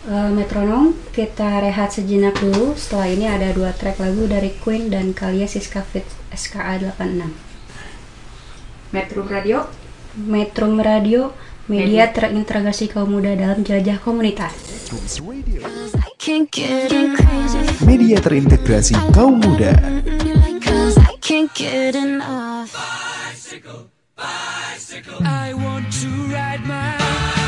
Eh, 0.00 0.32
metronom, 0.32 0.96
kita 1.12 1.60
rehat 1.60 1.92
sejenak 1.92 2.40
dulu. 2.40 2.72
Setelah 2.72 3.08
ini 3.12 3.28
ada 3.28 3.52
dua 3.52 3.76
track 3.76 4.00
lagu 4.00 4.24
dari 4.24 4.48
Queen 4.56 4.88
dan 4.88 5.12
Kalia 5.12 5.44
Siska 5.44 5.84
Fit 5.84 6.08
SKA 6.32 6.80
86. 6.80 7.28
Metro 8.96 9.20
Radio, 9.28 9.68
Metro 10.16 10.72
Radio, 10.80 11.36
media 11.68 12.08
terintegrasi 12.08 12.88
kaum 12.88 13.12
muda 13.12 13.36
dalam 13.36 13.60
jelajah 13.60 14.00
komunitas. 14.00 14.56
Media 17.84 18.16
terintegrasi 18.24 18.96
kaum 19.12 19.36
muda. 19.36 19.76
Get 21.52 21.94
enough. 21.94 22.72
I 25.20 25.52
want 25.54 25.92
to 26.02 26.10
ride 26.32 26.64
my 26.66 27.39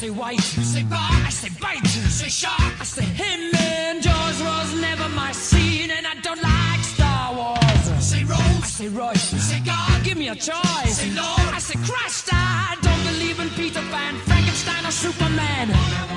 say 0.00 0.08
white. 0.08 0.56
You 0.56 0.64
say 0.64 0.82
bar, 0.84 1.12
I 1.28 1.28
say 1.28 1.50
bite. 1.60 1.82
You 1.82 2.08
say 2.20 2.30
shark, 2.30 2.74
I 2.80 2.84
say 2.84 3.04
him. 3.04 3.54
And 3.54 4.02
Jaws 4.02 4.40
was 4.40 4.80
never 4.80 5.06
my 5.10 5.32
scene, 5.32 5.90
and 5.90 6.06
I 6.06 6.14
don't 6.26 6.42
like 6.42 6.82
Star 6.94 7.34
Wars. 7.34 7.84
You 7.96 8.00
say 8.00 8.24
Rose, 8.24 8.64
I 8.66 8.70
say 8.78 8.88
Royce. 8.88 9.32
You 9.34 9.38
say 9.38 9.60
God, 9.60 10.02
give 10.02 10.16
me 10.16 10.28
a 10.28 10.34
choice. 10.34 10.86
You 10.86 10.92
Say 11.02 11.10
Lord, 11.20 11.52
I 11.58 11.58
say 11.58 11.78
Christ. 11.84 12.30
I 12.32 12.78
don't 12.80 13.02
believe 13.10 13.38
in 13.40 13.50
Peter 13.50 13.84
Pan, 13.92 14.14
Frankenstein, 14.28 14.86
or 14.86 14.90
Superman. 14.90 16.09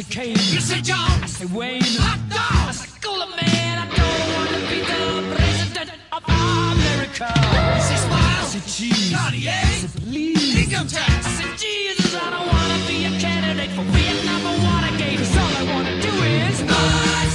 Say 0.00 0.06
Kane. 0.08 0.30
You 0.32 0.60
say 0.60 0.80
John, 0.80 0.96
I 1.22 1.26
say 1.26 1.44
Wayne. 1.44 1.82
Hot 2.00 2.16
dog, 2.32 2.40
I 2.40 2.72
say 2.72 2.88
Cooler 3.04 3.28
Man. 3.36 3.74
I 3.76 3.86
don't 4.00 4.28
want 4.32 4.48
to 4.56 4.60
be 4.72 4.80
the 4.80 5.36
president 5.36 5.90
of 6.16 6.22
America. 6.24 7.28
You 7.28 7.82
say 7.84 8.00
Smile, 8.00 8.40
I 8.40 8.48
say 8.48 8.64
Cheese. 8.64 9.12
Cartier, 9.12 9.52
I 9.52 9.76
say 9.76 10.00
Please. 10.00 10.56
Income 10.56 10.88
tax, 10.88 11.26
I 11.26 11.32
say 11.36 11.50
Jesus. 11.60 12.16
I 12.16 12.30
don't 12.32 12.48
want 12.48 12.70
to 12.72 12.80
be 12.88 13.04
a 13.04 13.12
candidate 13.20 13.68
for 13.76 13.84
Vietnam 13.92 14.40
or 14.48 14.56
Watergate. 14.64 15.18
'Cause 15.20 15.36
all 15.36 15.52
I 15.60 15.64
want 15.68 15.84
to 15.92 15.96
do 16.00 16.12
is 16.16 16.56
bicycle, 16.64 17.29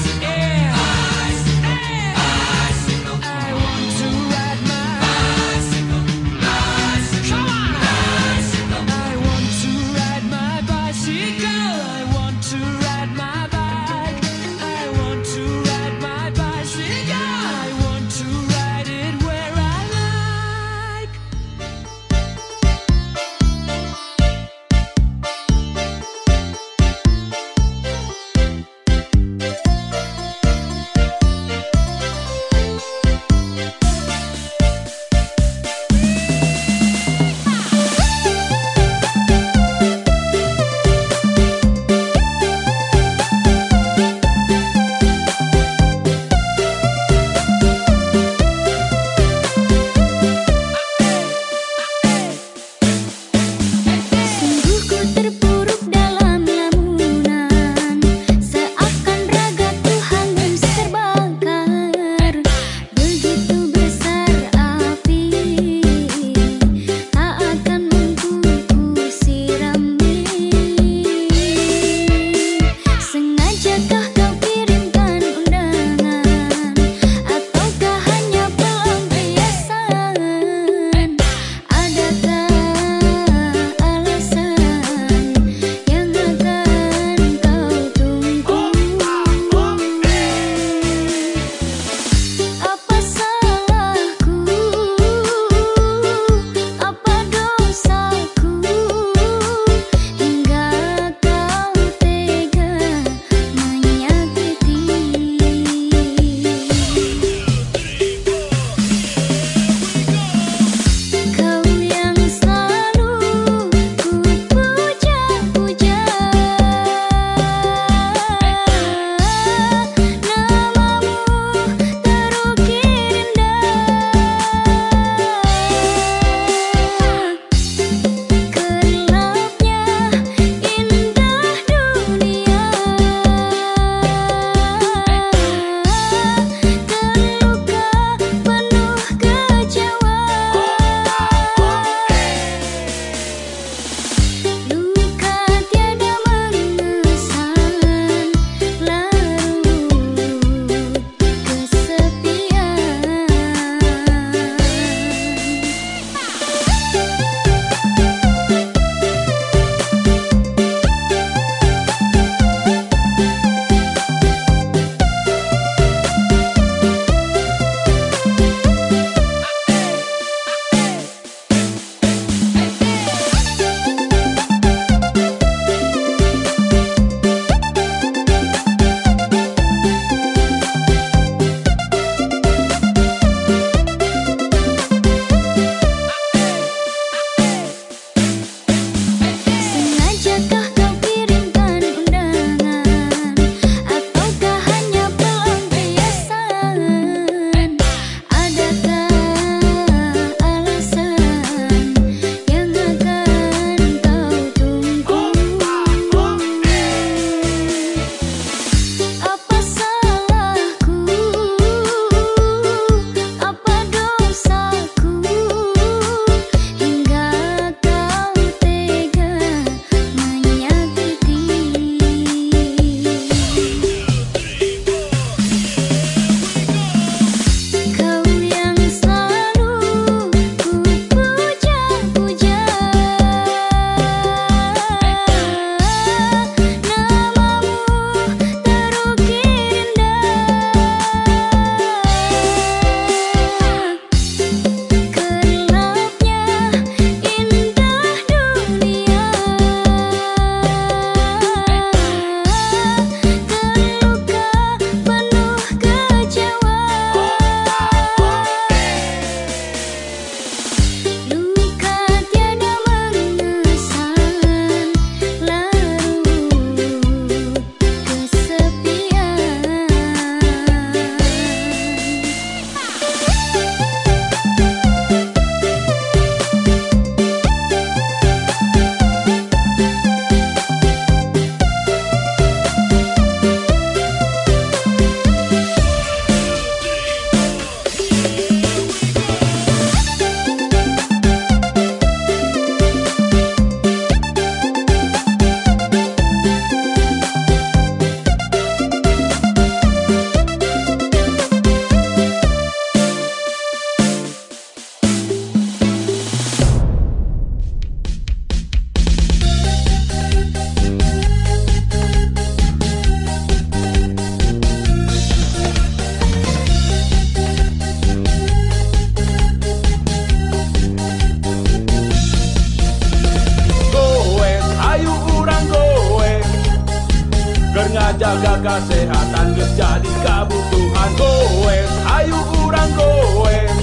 jadi 329.75 330.11
kebutuhan 330.23 331.11
goes 331.19 331.91
ayo 332.07 332.39
urang 332.63 332.91
goes 332.95 333.75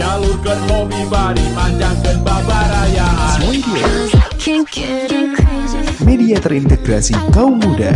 nyalurkeun 0.00 0.60
hobi 0.72 1.00
bari 1.12 1.44
get 4.72 5.12
enough. 5.12 6.00
media 6.02 6.36
terintegrasi 6.40 7.14
kaum 7.30 7.62
muda. 7.62 7.94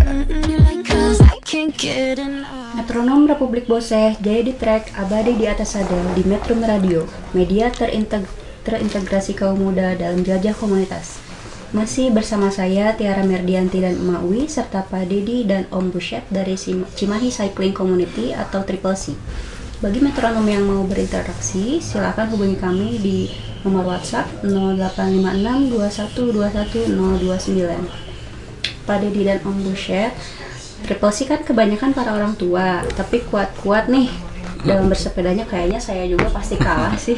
Metronom 2.77 3.27
Republik 3.27 3.67
Boseh 3.67 4.15
jaya 4.23 4.43
di 4.45 4.55
track 4.55 4.95
abadi 4.95 5.35
di 5.35 5.49
atas 5.49 5.75
sada 5.75 5.97
di 6.15 6.23
Metro 6.23 6.55
Radio, 6.61 7.09
media 7.35 7.73
terinteg- 7.73 8.29
terintegrasi 8.63 9.35
kaum 9.35 9.59
muda 9.59 9.97
dalam 9.99 10.23
jelajah 10.23 10.55
komunitas. 10.55 11.26
Masih 11.75 12.15
bersama 12.15 12.47
saya 12.55 12.95
Tiara 12.95 13.27
Merdianti 13.27 13.83
dan 13.83 13.99
Emak 13.99 14.23
Uwi 14.23 14.47
serta 14.47 14.87
Pak 14.87 15.11
Dedi 15.11 15.43
dan 15.43 15.67
Om 15.75 15.91
Buset 15.91 16.23
dari 16.31 16.55
Cimahi 16.55 17.27
Cycling 17.27 17.75
Community 17.75 18.31
atau 18.31 18.63
Triple 18.63 18.95
C. 18.95 19.19
Bagi 19.83 19.99
metronom 19.99 20.47
yang 20.47 20.63
mau 20.63 20.87
berinteraksi, 20.87 21.83
silakan 21.83 22.31
hubungi 22.31 22.55
kami 22.55 23.03
di 23.03 23.27
nomor 23.67 23.83
WhatsApp 23.83 24.47
0856 24.47 26.87
Pak 28.87 28.99
Dedi 29.03 29.27
dan 29.27 29.43
Om 29.43 29.67
Buset 29.67 30.15
Triple 30.87 31.11
C 31.11 31.27
kan 31.27 31.43
kebanyakan 31.43 31.91
para 31.91 32.15
orang 32.15 32.39
tua, 32.39 32.87
tapi 32.95 33.27
kuat-kuat 33.27 33.91
nih 33.91 34.07
dalam 34.67 34.91
bersepedanya 34.91 35.47
kayaknya 35.47 35.79
saya 35.79 36.05
juga 36.11 36.29
pasti 36.29 36.59
kalah 36.59 36.99
sih. 37.07 37.17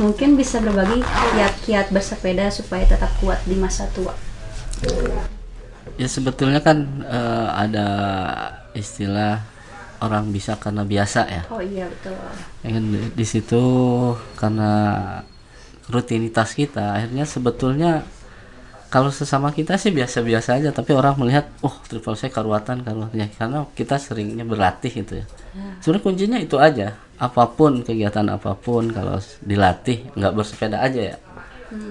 Mungkin 0.00 0.34
bisa 0.34 0.58
berbagi 0.64 1.04
kiat-kiat 1.04 1.92
bersepeda 1.92 2.48
supaya 2.48 2.88
tetap 2.88 3.12
kuat 3.20 3.38
di 3.44 3.54
masa 3.54 3.86
tua. 3.92 4.16
Ya 5.94 6.08
sebetulnya 6.10 6.58
kan 6.64 7.04
eh, 7.04 7.48
ada 7.52 7.88
istilah 8.74 9.44
orang 10.02 10.32
bisa 10.34 10.58
karena 10.58 10.82
biasa 10.82 11.20
ya. 11.30 11.42
Oh 11.52 11.62
iya 11.62 11.86
betul. 11.86 12.16
Ya 12.66 12.68
kan, 12.74 12.84
di, 12.90 12.98
di 13.14 13.26
situ 13.28 13.62
karena 14.34 14.72
rutinitas 15.88 16.56
kita 16.56 16.96
akhirnya 16.96 17.28
sebetulnya 17.28 18.08
kalau 18.94 19.10
sesama 19.10 19.50
kita 19.50 19.74
sih 19.74 19.90
biasa-biasa 19.90 20.62
aja 20.62 20.70
tapi 20.70 20.94
orang 20.94 21.18
melihat 21.18 21.50
oh 21.66 21.82
triple 21.82 22.14
C 22.14 22.30
karuatan 22.30 22.86
karuatannya 22.86 23.26
karena 23.34 23.66
kita 23.74 23.98
seringnya 23.98 24.46
berlatih 24.46 25.02
gitu 25.02 25.18
ya. 25.18 25.26
Sebenarnya 25.82 26.04
kuncinya 26.06 26.38
itu 26.38 26.54
aja 26.62 26.94
apa 27.18 27.42
pun 27.50 27.82
kegiatan 27.82 28.22
apa 28.30 28.54
pun 28.54 28.94
kalau 28.94 29.18
dilatih 29.42 30.14
nggak 30.14 30.32
bersepeda 30.38 30.78
aja 30.78 31.10
ya. 31.10 31.16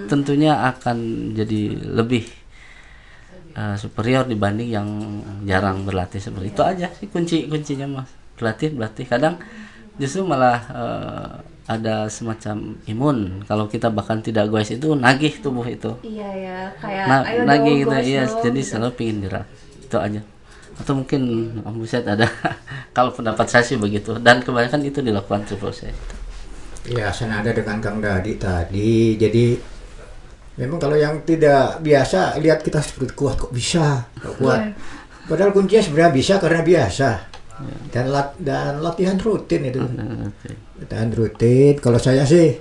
Tentunya 0.07 0.55
akan 0.71 0.97
jadi 1.35 1.75
lebih 1.91 2.23
eh, 3.51 3.75
superior 3.75 4.23
dibanding 4.23 4.71
yang 4.71 4.87
jarang 5.43 5.83
berlatih 5.83 6.23
seperti 6.23 6.55
itu 6.55 6.63
aja 6.63 6.87
sih 6.87 7.11
kunci 7.11 7.51
kuncinya 7.51 7.99
mas. 7.99 8.07
Berlatih 8.39 8.79
berlatih. 8.79 9.11
Kadang 9.11 9.43
justru 9.99 10.23
malah 10.23 10.59
eh, 10.71 11.35
ada 11.63 12.11
semacam 12.11 12.75
imun. 12.85 13.17
Kalau 13.47 13.65
kita 13.71 13.87
bahkan 13.87 14.19
tidak 14.19 14.51
goes 14.51 14.67
itu 14.71 14.95
nagih 14.99 15.39
tubuh 15.39 15.63
itu. 15.67 15.95
Iya 16.03 16.29
ya, 16.35 16.57
kayak 16.81 17.05
Na- 17.07 17.25
ayo 17.25 17.41
nagih 17.47 17.75
gitu 17.87 17.95
iya 18.03 18.23
dong, 18.27 18.41
jadi 18.43 18.59
gitu. 18.59 18.69
selalu 18.75 18.91
pingin 18.99 19.17
gerak. 19.23 19.45
Itu 19.79 19.97
aja. 19.99 20.21
Atau 20.73 20.93
mungkin 20.99 21.21
Om 21.63 21.75
Buset 21.79 22.03
ada 22.03 22.25
kalau 22.97 23.13
pendapat 23.13 23.45
saya 23.47 23.63
sih 23.63 23.77
begitu. 23.79 24.17
Dan 24.19 24.43
kebanyakan 24.43 24.81
itu 24.83 24.99
dilakukan 24.99 25.45
triple 25.47 25.71
C 25.71 25.87
Ya, 26.83 27.07
senada 27.15 27.47
dengan 27.55 27.79
Kang 27.79 28.03
Dadi 28.03 28.35
tadi. 28.35 29.15
Jadi 29.15 29.55
memang 30.59 30.77
kalau 30.77 30.99
yang 30.99 31.23
tidak 31.23 31.79
biasa 31.79 32.37
lihat 32.43 32.59
kita 32.59 32.83
seperti 32.83 33.15
kuat 33.15 33.39
kok 33.39 33.55
bisa, 33.55 34.03
kok 34.19 34.35
kuat. 34.35 34.75
Padahal 35.23 35.55
kuncinya 35.55 35.79
sebenarnya 35.79 36.11
bisa 36.11 36.33
karena 36.43 36.59
biasa. 36.59 37.09
Dan 37.93 38.05
lat 38.09 38.35
dan 38.39 38.81
latihan 38.81 39.17
rutin 39.19 39.61
itu. 39.67 39.81
Latihan 40.79 41.09
rutin. 41.13 41.73
Kalau 41.77 41.99
saya 42.01 42.23
sih 42.25 42.57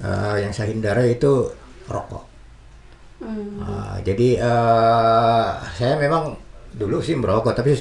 eh, 0.00 0.36
yang 0.40 0.52
saya 0.54 0.70
hindari 0.70 1.18
itu 1.18 1.50
rokok. 1.88 2.24
Ah, 3.64 3.96
jadi 4.04 4.28
eh, 4.36 5.48
saya 5.76 5.96
memang 5.96 6.36
dulu 6.74 7.00
sih 7.00 7.16
merokok, 7.16 7.54
tapi 7.56 7.72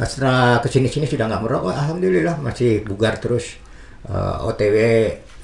setelah 0.00 0.62
ke 0.62 0.68
sini-sini 0.70 1.04
sudah 1.04 1.28
nggak 1.28 1.42
merokok. 1.42 1.74
Alhamdulillah 1.74 2.40
masih 2.40 2.82
bugar 2.86 3.20
terus. 3.20 3.60
Eh, 4.08 4.36
OTW 4.48 4.76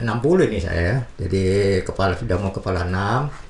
60 0.00 0.48
ini 0.52 0.58
saya, 0.60 1.00
jadi 1.16 1.80
kepala 1.80 2.12
sudah 2.16 2.36
mau 2.36 2.52
kepala 2.52 2.84
6 2.84 3.46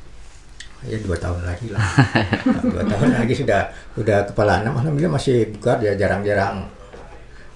ya 0.86 0.98
dua 1.02 1.16
tahun 1.18 1.42
lagi 1.42 1.66
lah 1.74 1.82
dua 2.72 2.84
tahun 2.86 3.10
lagi 3.18 3.34
sudah 3.34 3.60
sudah 3.96 4.18
kepala 4.30 4.62
6 4.62 4.70
alhamdulillah 4.70 5.14
masih 5.18 5.50
bugar 5.56 5.82
ya 5.82 5.96
jarang-jarang 5.98 6.68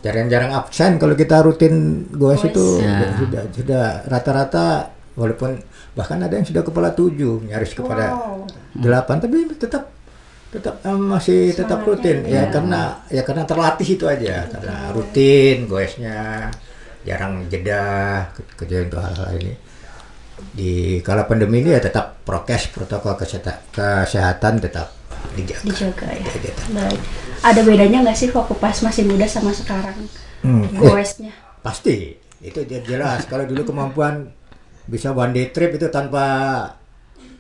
jarang-jarang 0.01 0.53
absen 0.53 0.97
kalau 0.97 1.13
kita 1.13 1.41
rutin 1.41 2.07
goes 2.11 2.41
itu. 2.43 2.81
Ya. 2.81 3.13
sudah 3.17 3.43
sudah 3.53 3.85
rata-rata 4.09 4.89
walaupun 5.13 5.61
bahkan 5.93 6.17
ada 6.19 6.33
yang 6.33 6.47
sudah 6.47 6.63
kepala 6.63 6.91
7 6.91 7.45
nyaris 7.45 7.75
kepada 7.75 8.15
Wow. 8.15 8.47
8 8.79 9.21
tapi 9.21 9.45
tetap 9.55 9.91
tetap 10.51 10.83
eh, 10.83 10.99
masih 10.99 11.53
tetap 11.53 11.83
rutin. 11.83 12.25
Ya 12.25 12.49
karena 12.49 13.03
ya 13.07 13.23
karena 13.23 13.45
terlatih 13.45 13.87
itu 13.87 14.05
aja. 14.05 14.47
Karena 14.47 14.91
rutin 14.91 15.67
goesnya 15.67 16.49
jarang 17.01 17.49
jeda 17.49 17.83
ke- 18.33 18.45
kejadian 18.57 18.89
untuk 18.89 19.03
hal-hal 19.03 19.31
ini. 19.37 19.55
Di 20.51 20.73
kala 21.01 21.25
pandemi 21.25 21.61
ini 21.61 21.71
ya 21.71 21.81
tetap 21.81 22.25
prokes 22.25 22.73
protokol 22.73 23.15
kesehatan, 23.15 23.61
kesehatan 23.71 24.57
tetap 24.59 24.89
dijaga. 25.33 25.65
Dijaga 25.65 26.07
ya. 26.11 26.25
Dijaga. 26.29 26.65
Baik. 26.71 27.01
Ada 27.41 27.61
bedanya 27.63 27.99
nggak 28.03 28.15
sih 28.15 28.29
waktu 28.29 28.55
pas 28.55 28.77
masih 28.77 29.03
muda 29.05 29.25
sama 29.25 29.51
sekarang? 29.51 29.97
Hmm, 30.41 30.65
eh, 30.65 30.73
Goesnya. 30.75 31.33
pasti 31.61 32.17
itu 32.41 32.65
dia 32.65 32.81
jelas 32.81 33.25
kalau 33.25 33.45
dulu 33.45 33.61
kemampuan 33.67 34.33
bisa 34.87 35.11
one 35.11 35.31
day 35.31 35.49
trip 35.49 35.71
itu 35.71 35.87
tanpa 35.87 36.25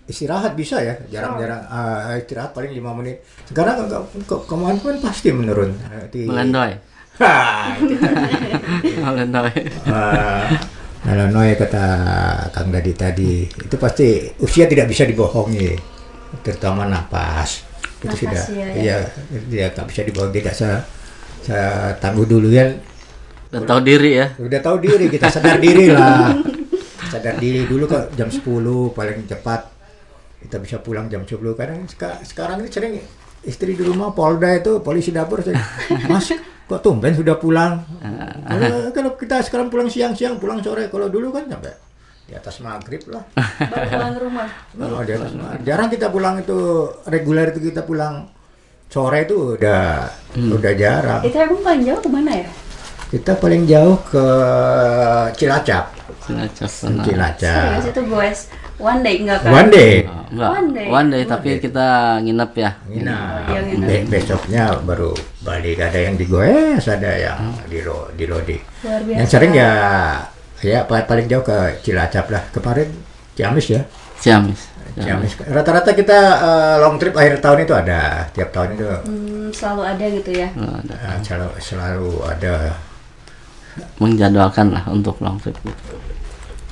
istirahat 0.04 0.52
bisa 0.52 0.76
ya 0.76 0.92
jarang-jarang 1.08 1.64
ah, 1.64 2.12
istirahat 2.14 2.52
paling 2.52 2.68
lima 2.70 2.92
menit 2.92 3.24
sekarang 3.44 3.86
ke- 3.86 3.96
ke- 4.22 4.44
kemampuan 4.44 4.98
pasti 4.98 5.30
menurun 5.30 5.72
Eh, 5.72 6.04
di- 6.06 6.28
tadi. 6.28 6.76
melendoy 9.00 9.48
Ah, 11.00 11.16
Noe 11.26 11.52
kata 11.54 11.84
Kang 12.50 12.68
Dadi 12.68 12.92
tadi 12.92 13.40
itu 13.42 13.76
pasti 13.76 14.04
usia 14.36 14.68
tidak 14.68 14.84
bisa 14.84 15.08
dibohongi 15.08 15.72
terutama 16.42 16.84
napas 16.84 17.64
itu 18.00 18.06
Napas, 18.06 18.16
sudah 18.18 18.42
iya, 18.50 18.66
iya 18.72 18.96
dia 19.46 19.68
nggak 19.68 19.86
bisa 19.86 20.00
dibohongi 20.02 20.32
tidak 20.34 20.54
saya 20.54 20.76
saya 21.40 21.68
tangguh 21.96 22.24
dulu 22.24 22.48
ya. 22.48 22.64
Dan 23.50 23.66
tahu 23.66 23.80
diri 23.82 24.16
ya. 24.16 24.26
Udah 24.36 24.60
tahu 24.60 24.76
diri 24.78 25.06
kita 25.06 25.26
sadar 25.26 25.58
diri 25.58 25.90
lah. 25.90 26.32
Sadar 27.06 27.36
diri 27.36 27.66
dulu 27.66 27.84
kok 27.84 28.14
jam 28.14 28.30
10 28.30 28.40
paling 28.90 29.26
cepat 29.26 29.60
kita 30.40 30.56
bisa 30.56 30.76
pulang 30.78 31.06
jam 31.06 31.20
10 31.20 31.36
kadang 31.52 31.84
seka- 31.84 32.22
sekarang 32.22 32.62
ini 32.62 32.70
sering 32.70 32.92
istri 33.42 33.74
di 33.74 33.82
rumah 33.82 34.12
Polda 34.12 34.54
itu 34.54 34.80
polisi 34.80 35.10
dapur 35.10 35.42
saya 35.42 35.58
Mas 36.06 36.32
kok 36.64 36.80
tumben 36.80 37.10
sudah 37.10 37.34
pulang? 37.34 37.82
Kalau, 38.48 38.94
kalau 38.94 39.10
kita 39.14 39.42
sekarang 39.42 39.68
pulang 39.68 39.90
siang-siang 39.90 40.38
pulang 40.38 40.62
sore 40.62 40.86
kalau 40.86 41.10
dulu 41.10 41.28
kan 41.28 41.44
sampai 41.44 41.74
di 42.30 42.38
atas 42.38 42.56
maghrib 42.58 43.02
lah 43.06 43.26
Baru 43.66 43.86
pulang 43.88 44.12
ke 44.12 44.20
rumah. 44.22 44.48
Oh, 44.78 45.02
di 45.02 45.12
atas 45.12 45.34
maghrib. 45.34 45.66
jarang 45.66 45.88
kita 45.88 46.06
pulang 46.08 46.38
itu 46.38 46.58
reguler 47.04 47.50
itu 47.50 47.60
kita 47.64 47.82
pulang 47.82 48.30
sore 48.86 49.22
itu 49.24 49.54
udah 49.54 50.06
udah 50.36 50.72
jarang 50.74 51.20
Itu 51.20 51.36
emang 51.36 51.60
paling 51.60 51.82
jauh 51.84 51.98
ke 51.98 52.08
mana 52.08 52.32
ya? 52.36 52.50
kita 53.08 53.34
paling 53.34 53.66
jauh 53.66 53.98
ke 54.04 54.24
Cilacap 55.32 55.90
Cilacap 56.20 56.70
pernah. 56.70 57.02
Cilacap 57.02 57.66
Serius 57.74 57.86
itu 57.90 58.02
goes 58.06 58.40
one 58.78 59.00
day 59.00 59.14
enggak 59.18 59.38
kan? 59.42 59.50
one 59.52 59.68
day 59.68 59.94
Oh, 60.06 60.22
enggak 60.30 60.50
One 60.52 60.68
day. 60.70 60.86
one 60.88 61.08
day 61.08 61.22
tapi 61.24 61.50
kita 61.58 61.86
nginep 62.20 62.52
ya 62.56 62.70
Nah, 63.02 63.50
Oh, 63.50 63.58
iya, 63.58 63.60
be- 63.76 64.06
besoknya 64.08 64.78
baru 64.80 65.10
balik 65.40 65.82
ada 65.82 65.98
yang 65.98 66.14
di 66.14 66.22
goes, 66.24 66.86
ada 66.86 67.10
yang 67.10 67.38
di 67.66 67.78
ro 67.80 68.06
di 68.14 68.24
lodi. 68.24 68.54
Luar 68.80 69.02
biasa. 69.02 69.18
Yang 69.18 69.28
sering 69.28 69.52
ya 69.52 69.70
ya 70.60 70.84
pa- 70.84 71.04
paling 71.04 71.26
jauh 71.26 71.42
ke 71.42 71.80
Cilacap 71.80 72.26
lah. 72.28 72.42
Kemarin 72.52 72.88
Ciamis 73.34 73.66
ya. 73.70 73.82
Ciamis 74.20 74.68
Ciamis. 75.00 75.32
Rata-rata 75.46 75.94
kita 75.94 76.18
eh, 76.42 76.76
long 76.82 76.98
trip 76.98 77.14
akhir 77.16 77.40
tahun 77.40 77.64
itu 77.64 77.72
ada. 77.72 78.26
Tiap 78.34 78.50
tahun 78.50 78.68
itu 78.76 78.84
Hmm, 78.84 79.48
selalu 79.54 79.82
ada 79.86 80.04
gitu 80.10 80.30
ya. 80.34 80.48
Oh, 80.58 80.74
ada. 80.76 80.94
eh, 80.98 81.18
selalu, 81.22 81.48
selalu 81.58 82.10
ada 82.26 82.54
menjadwalkan 84.02 84.74
lah 84.74 84.84
untuk 84.90 85.16
long 85.22 85.38
trip 85.38 85.56
gitu. 85.62 85.94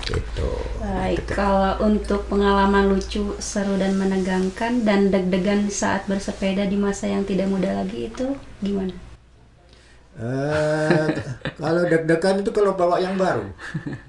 gitu. 0.09 0.51
Baik, 0.83 1.25
kalau 1.31 1.77
untuk 1.85 2.25
pengalaman 2.27 2.89
lucu, 2.89 3.37
seru 3.39 3.77
dan 3.77 3.95
menegangkan 3.97 4.83
dan 4.83 5.13
deg-degan 5.13 5.69
saat 5.69 6.09
bersepeda 6.09 6.65
di 6.65 6.81
masa 6.81 7.07
yang 7.07 7.23
tidak 7.29 7.49
muda 7.49 7.71
lagi 7.77 8.09
itu 8.09 8.35
gimana? 8.61 8.93
Eh, 10.19 11.07
kalau 11.55 11.83
deg-degan 11.87 12.43
itu 12.43 12.51
kalau 12.51 12.75
bawa 12.75 12.99
yang 12.99 13.15
baru. 13.15 13.47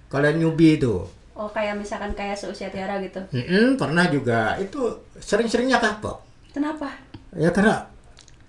Kalau 0.10 0.30
newbie 0.34 0.82
itu. 0.82 1.06
Oh 1.38 1.48
kayak 1.54 1.78
misalkan 1.78 2.12
kayak 2.17 2.36
seusia 2.36 2.67
Tiara 2.74 2.98
gitu. 3.00 3.22
Mm-mm, 3.32 3.78
pernah 3.78 4.10
juga 4.10 4.58
itu 4.58 4.89
sering-seringnya 5.22 5.78
kapok. 5.78 6.19
Kenapa? 6.52 6.89
Ya 7.38 7.54
karena 7.54 7.86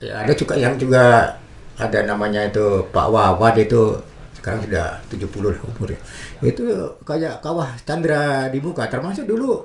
Ya, 0.01 0.25
ada 0.25 0.33
juga 0.33 0.57
yang 0.57 0.81
juga 0.81 1.37
ada 1.77 1.99
namanya 2.09 2.49
itu 2.49 2.89
Pak 2.89 3.07
Wawad 3.13 3.53
itu 3.61 4.01
sekarang 4.41 4.65
sudah 4.65 4.97
70 5.13 5.53
lah 5.53 5.61
umurnya. 5.61 6.01
Itu 6.41 6.97
kayak 7.05 7.45
kawah 7.45 7.69
Chandra 7.85 8.49
di 8.49 8.65
muka 8.65 8.89
termasuk 8.89 9.29
dulu 9.29 9.61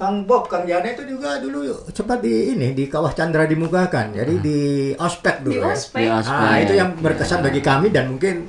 Kang 0.00 0.24
Bob, 0.24 0.48
Kang 0.48 0.64
Jana 0.64 0.88
itu 0.88 1.04
juga 1.04 1.36
dulu 1.36 1.60
sempat 1.92 2.24
di 2.24 2.56
ini 2.56 2.72
di 2.72 2.88
kawah 2.88 3.12
Chandra 3.12 3.44
di 3.44 3.52
muka 3.52 3.84
kan. 3.92 4.16
Jadi 4.16 4.40
di 4.40 4.60
ospek 4.96 5.44
dulu 5.44 5.52
Di 5.52 5.60
ya. 5.60 5.76
ospek. 5.76 6.00
Di 6.00 6.08
ospek. 6.08 6.40
Ah, 6.40 6.56
itu 6.56 6.72
yang 6.72 6.96
berkesan 6.96 7.44
bagi 7.44 7.60
kami 7.60 7.92
dan 7.92 8.08
mungkin 8.08 8.48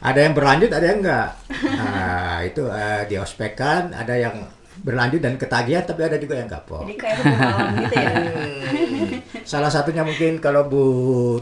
ada 0.00 0.18
yang 0.18 0.32
berlanjut, 0.32 0.72
ada 0.72 0.86
yang 0.88 0.98
enggak. 1.04 1.28
Nah, 1.60 2.40
itu 2.48 2.62
eh, 2.66 3.02
di 3.04 3.20
ospek 3.20 3.52
kan, 3.52 3.92
ada 3.92 4.16
yang 4.16 4.48
berlanjut 4.82 5.20
dan 5.20 5.36
ketagihan 5.36 5.84
tapi 5.84 6.08
ada 6.08 6.16
juga 6.16 6.40
yang 6.40 6.48
kapok. 6.48 6.88
Jadi 6.88 6.94
kayak 6.96 7.16
gitu 7.20 7.96
ya. 8.00 8.12
Hmm. 8.72 9.20
Salah 9.44 9.68
satunya 9.68 10.00
mungkin 10.00 10.40
kalau 10.40 10.64
Bu 10.66 10.84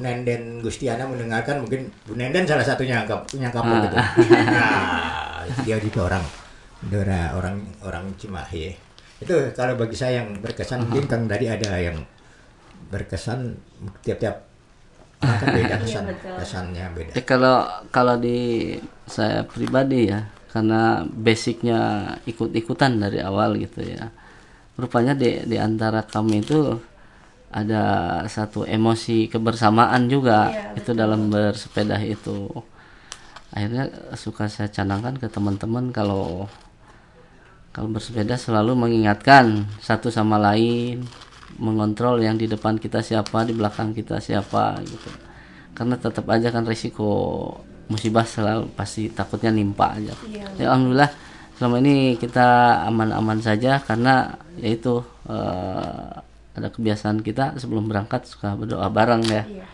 Nenden 0.01 0.59
Gustiana 0.59 1.07
mendengarkan 1.07 1.63
mungkin 1.63 1.93
Bu 2.03 2.19
Nenden 2.19 2.43
salah 2.43 2.67
satunya 2.67 2.99
yang 2.99 3.07
kap- 3.07 3.31
yang 3.37 3.53
kapok 3.53 3.87
gitu. 3.87 3.97
Nah, 4.51 5.47
dia 5.67 5.77
juga 5.79 6.11
orang 6.11 6.25
Dora 6.81 7.37
orang 7.37 7.61
orang 7.85 8.05
Cimahi. 8.17 8.90
Itu 9.21 9.53
kalau 9.53 9.77
bagi 9.77 9.97
saya 9.97 10.25
yang 10.25 10.41
berkesan 10.41 10.89
mungkin 10.89 11.05
Kang 11.05 11.29
tadi 11.29 11.47
ada 11.47 11.77
yang 11.77 12.01
berkesan 12.91 13.55
tiap-tiap 14.03 14.49
orang 15.21 15.37
kan 15.41 15.49
beda 15.53 15.75
kesan 15.85 16.05
betul. 16.09 16.35
kesannya 16.41 16.85
beda. 16.97 17.13
Eh 17.15 17.25
kalau 17.29 17.57
kalau 17.93 18.17
di 18.17 18.73
saya 19.05 19.45
pribadi 19.45 20.09
ya, 20.09 20.25
karena 20.49 21.05
basicnya 21.05 21.81
ikut-ikutan 22.25 22.97
dari 22.97 23.21
awal 23.21 23.61
gitu 23.61 23.85
ya. 23.85 24.09
Rupanya 24.81 25.13
di 25.13 25.45
di 25.45 25.61
antara 25.61 26.01
kami 26.01 26.41
itu 26.41 26.81
ada 27.53 27.83
satu 28.31 28.63
emosi 28.63 29.27
kebersamaan 29.27 30.07
juga 30.07 30.49
Iya, 30.49 30.81
itu 30.81 30.91
dalam 30.97 31.29
bersepeda 31.29 31.99
itu. 32.01 32.49
Akhirnya 33.51 33.91
suka 34.15 34.47
saya 34.47 34.71
canangkan 34.71 35.19
ke 35.19 35.27
teman-teman 35.27 35.91
kalau 35.91 36.47
kalau 37.71 37.89
bersepeda 37.91 38.35
selalu 38.35 38.75
mengingatkan 38.75 39.67
satu 39.79 40.11
sama 40.11 40.43
lain, 40.43 41.07
mengontrol 41.59 42.19
yang 42.19 42.35
di 42.35 42.51
depan 42.51 42.81
kita 42.83 42.99
siapa, 42.99 43.47
di 43.47 43.55
belakang 43.55 43.95
kita 43.95 44.19
siapa 44.19 44.79
gitu. 44.83 45.11
Karena 45.75 45.95
tetap 45.95 46.27
aja 46.27 46.51
kan 46.51 46.67
risiko 46.67 47.09
musibah 47.87 48.27
selalu 48.27 48.71
pasti 48.75 49.07
takutnya 49.11 49.55
nimpa 49.55 49.95
aja. 49.99 50.15
Iya. 50.27 50.47
Ya 50.59 50.67
alhamdulillah 50.71 51.11
selama 51.59 51.77
ini 51.79 52.19
kita 52.19 52.81
aman-aman 52.91 53.39
saja 53.39 53.79
karena 53.83 54.35
yaitu 54.59 55.03
eh, 55.31 56.11
ada 56.51 56.69
kebiasaan 56.75 57.23
kita 57.23 57.55
sebelum 57.55 57.87
berangkat 57.87 58.27
suka 58.27 58.59
berdoa 58.59 58.91
bareng 58.91 59.23
ya. 59.31 59.47
Iya. 59.47 59.67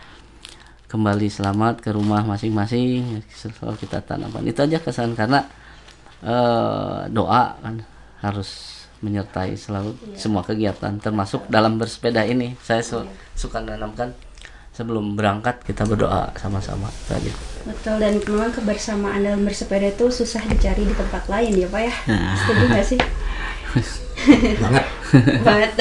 Kembali 0.87 1.27
selamat 1.27 1.83
ke 1.83 1.91
rumah 1.91 2.23
masing-masing 2.23 3.25
selalu 3.33 3.75
kita 3.81 4.05
tanamkan. 4.05 4.45
Itu 4.45 4.63
aja 4.63 4.79
kesan 4.79 5.17
karena 5.17 5.43
eh, 6.23 6.99
doa 7.09 7.43
kan 7.59 7.75
harus 8.21 8.81
menyertai 8.97 9.53
selalu 9.53 9.93
semua 10.17 10.41
kegiatan 10.41 10.97
termasuk 10.97 11.45
dalam 11.53 11.77
bersepeda 11.77 12.25
ini 12.25 12.57
saya 12.57 12.81
su- 12.81 13.05
suka 13.37 13.61
menanamkan 13.61 14.09
sebelum 14.73 15.13
berangkat 15.13 15.61
kita 15.61 15.85
berdoa 15.85 16.33
sama-sama 16.37 16.89
itu 16.89 17.11
aja. 17.13 17.33
Betul 17.65 17.95
dan 17.97 18.13
memang 18.21 18.53
kebersamaan 18.53 19.21
dalam 19.25 19.41
bersepeda 19.45 19.89
itu 19.89 20.09
susah 20.09 20.41
dicari 20.45 20.85
di 20.85 20.93
tempat 20.93 21.25
lain 21.29 21.53
ya 21.53 21.67
Pak 21.69 21.81
ya. 21.81 21.93
Setuju 22.41 22.63
nggak 22.73 22.85
sih? 22.85 22.99
Banget. 24.63 24.85
Banget. 25.45 25.71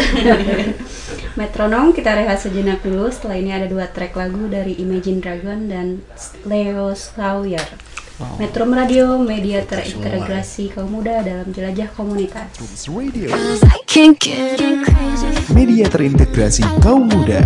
Metronom 1.41 1.93
kita 1.93 2.17
rehat 2.17 2.41
sejenak 2.41 2.81
dulu. 2.81 3.09
Setelah 3.13 3.37
ini 3.37 3.51
ada 3.53 3.69
dua 3.69 3.89
track 3.89 4.17
lagu 4.17 4.49
dari 4.49 4.77
Imagine 4.81 5.21
Dragon 5.21 5.69
dan 5.69 5.87
Leo 6.49 6.93
Sawyer. 6.97 7.65
Metrum 8.17 8.73
Radio, 8.73 9.21
media 9.21 9.61
terintegrasi 9.61 10.73
kaum 10.73 10.89
muda 10.89 11.21
dalam 11.21 11.53
jelajah 11.53 11.93
komunitas. 11.93 12.49
Radio, 12.89 13.29
Cause 13.29 13.61
I 13.69 13.77
can't 13.85 14.17
get 14.17 14.57
enough. 14.57 15.53
media 15.53 15.85
terintegrasi 15.85 16.65
kaum 16.81 17.13
muda. 17.13 17.45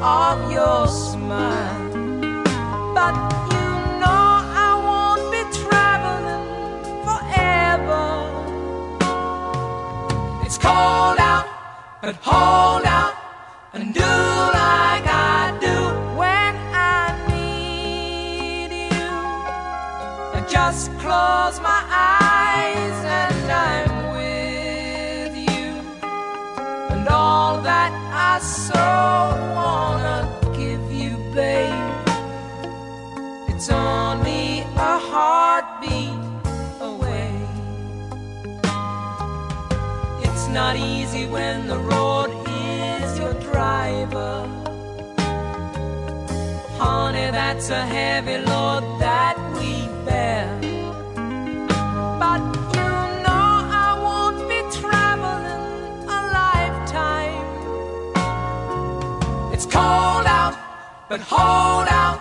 of 0.00 0.52
your 0.52 0.86
smile. 0.88 1.90
But 2.94 3.14
you 3.52 3.68
know 4.00 4.28
I 4.66 4.70
won't 4.88 5.24
be 5.34 5.42
traveling 5.62 6.46
forever. 7.06 8.06
It's 10.44 10.58
cold 10.58 11.18
out, 11.18 11.46
but 12.02 12.16
hold 12.22 12.87
when 41.38 41.58
the 41.72 41.80
road 41.92 42.30
is 42.48 43.08
your 43.22 43.34
driver. 43.48 44.34
Honey, 46.80 47.28
that's 47.38 47.68
a 47.80 47.82
heavy 47.96 48.38
load 48.50 48.84
that 49.06 49.36
we 49.56 49.70
bear. 50.06 50.46
But 52.22 52.42
you 52.76 52.90
know 53.24 53.46
I 53.86 53.88
won't 54.06 54.40
be 54.52 54.60
traveling 54.78 55.68
a 56.16 56.18
lifetime. 56.38 57.48
It's 59.54 59.66
cold 59.76 60.26
out, 60.40 60.54
but 61.10 61.20
hold 61.34 61.88
out. 62.04 62.17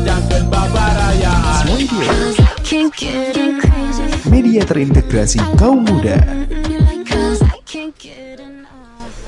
Bari 0.00 0.08
manjangkan 0.08 0.42
babarayaan 0.48 1.64
Radio, 1.68 2.00
Cause 2.08 2.40
I 2.40 2.56
can't 2.64 2.92
get 2.96 3.36
enough. 3.36 4.24
media 4.26 4.64
terintegrasi 4.64 5.38
kaum 5.60 5.84
muda. 5.84 6.16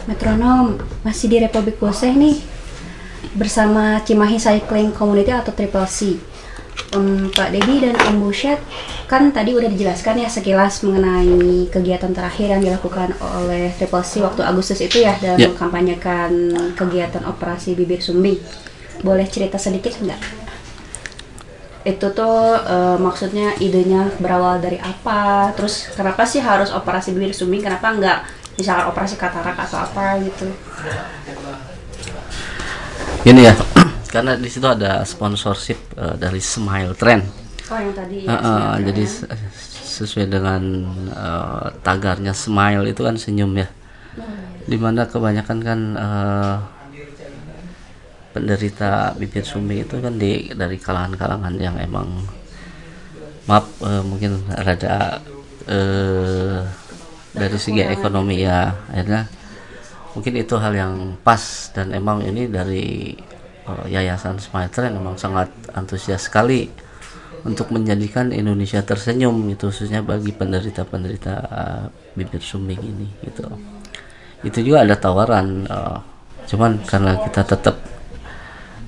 Metronom 0.03 0.81
masih 1.07 1.31
di 1.31 1.37
Republik 1.39 1.79
Boseh 1.79 2.11
nih 2.11 2.41
bersama 3.39 4.03
Cimahi 4.03 4.35
Cycling 4.37 4.91
Community 4.91 5.31
atau 5.31 5.55
Triple 5.55 5.87
C. 5.87 6.19
Om 6.93 7.31
Pak 7.33 7.53
Dedi 7.53 7.85
dan 7.85 7.95
Om 7.97 8.27
Busyat 8.27 8.59
kan 9.07 9.29
tadi 9.31 9.53
udah 9.53 9.69
dijelaskan 9.69 10.21
ya 10.21 10.29
sekilas 10.29 10.83
mengenai 10.83 11.69
kegiatan 11.69 12.13
terakhir 12.13 12.57
yang 12.57 12.61
dilakukan 12.61 13.13
oleh 13.21 13.71
Triple 13.77 14.03
C 14.03 14.21
waktu 14.21 14.41
Agustus 14.43 14.81
itu 14.81 15.05
ya 15.05 15.15
dalam 15.21 15.39
Ya. 15.39 15.49
mengkampanyekan 15.53 16.33
kegiatan 16.75 17.23
operasi 17.25 17.77
bibir 17.77 18.01
sumbing. 18.03 18.41
Boleh 19.01 19.25
cerita 19.31 19.57
sedikit 19.57 19.95
nggak? 20.01 20.42
Itu 21.83 22.15
tuh 22.15 22.39
eh, 22.57 22.97
maksudnya 22.97 23.59
idenya 23.59 24.07
berawal 24.17 24.59
dari 24.59 24.79
apa? 24.79 25.51
Terus 25.53 25.91
kenapa 25.93 26.23
sih 26.23 26.39
harus 26.39 26.71
operasi 26.71 27.11
bibir 27.11 27.35
sumbing? 27.35 27.59
Kenapa 27.61 27.91
nggak 27.91 28.19
misalkan 28.55 28.87
operasi 28.87 29.17
katarak 29.17 29.59
atau 29.59 29.79
apa 29.81 30.21
gitu? 30.21 30.47
Gini 33.23 33.47
ya, 33.47 33.55
karena 34.15 34.35
di 34.35 34.47
situ 34.47 34.67
ada 34.67 35.03
sponsorship 35.03 35.79
eh, 35.95 36.15
dari 36.17 36.39
Smile 36.39 36.95
Trend. 36.95 37.23
Oh 37.67 37.79
yang 37.79 37.95
tadi 37.95 38.17
Eh, 38.23 38.27
ya, 38.27 38.35
eh, 38.35 38.39
sebenarnya. 38.39 38.83
jadi 38.91 39.05
se- 39.07 39.31
sesuai 39.99 40.27
dengan 40.29 40.63
eh, 41.09 41.67
tagarnya 41.81 42.31
Smile 42.31 42.87
itu 42.87 43.01
kan 43.01 43.15
senyum 43.15 43.55
ya. 43.55 43.67
Di 44.63 44.79
mana 44.79 45.07
kebanyakan 45.07 45.59
kan 45.59 45.81
eh, 45.95 46.57
penderita 48.33 49.13
bibir 49.15 49.45
sumbing 49.45 49.85
itu 49.85 50.01
kan 50.01 50.17
di 50.17 50.49
dari 50.57 50.81
kalangan-kalangan 50.81 51.55
yang 51.61 51.77
emang 51.79 52.09
maaf 53.47 53.69
eh, 53.85 54.03
mungkin 54.03 54.43
rada 54.49 55.21
eh, 55.69 56.61
dari 57.33 57.59
segi 57.61 57.85
ekonomi 57.85 58.45
ya 58.45 58.73
akhirnya 58.93 59.29
mungkin 60.13 60.35
itu 60.37 60.55
hal 60.61 60.73
yang 60.77 60.95
pas 61.25 61.73
dan 61.73 61.93
emang 61.97 62.25
ini 62.25 62.49
dari 62.49 63.17
eh, 63.69 63.85
yayasan 63.89 64.41
Smile 64.41 64.73
Trend 64.73 64.97
memang 64.97 65.17
sangat 65.17 65.49
antusias 65.73 66.29
sekali 66.29 66.69
untuk 67.43 67.75
menjadikan 67.75 68.31
Indonesia 68.31 68.79
tersenyum 68.87 69.51
gitu 69.51 69.75
khususnya 69.75 70.05
bagi 70.05 70.31
penderita-penderita 70.31 71.35
eh, 71.51 71.85
bibir 72.15 72.43
sumbing 72.43 72.81
ini 72.81 73.09
gitu. 73.27 73.49
Itu 74.43 74.59
juga 74.63 74.87
ada 74.87 74.95
tawaran 74.95 75.67
eh, 75.67 75.99
cuman 76.47 76.83
karena 76.87 77.19
kita 77.27 77.43
tetap 77.47 77.77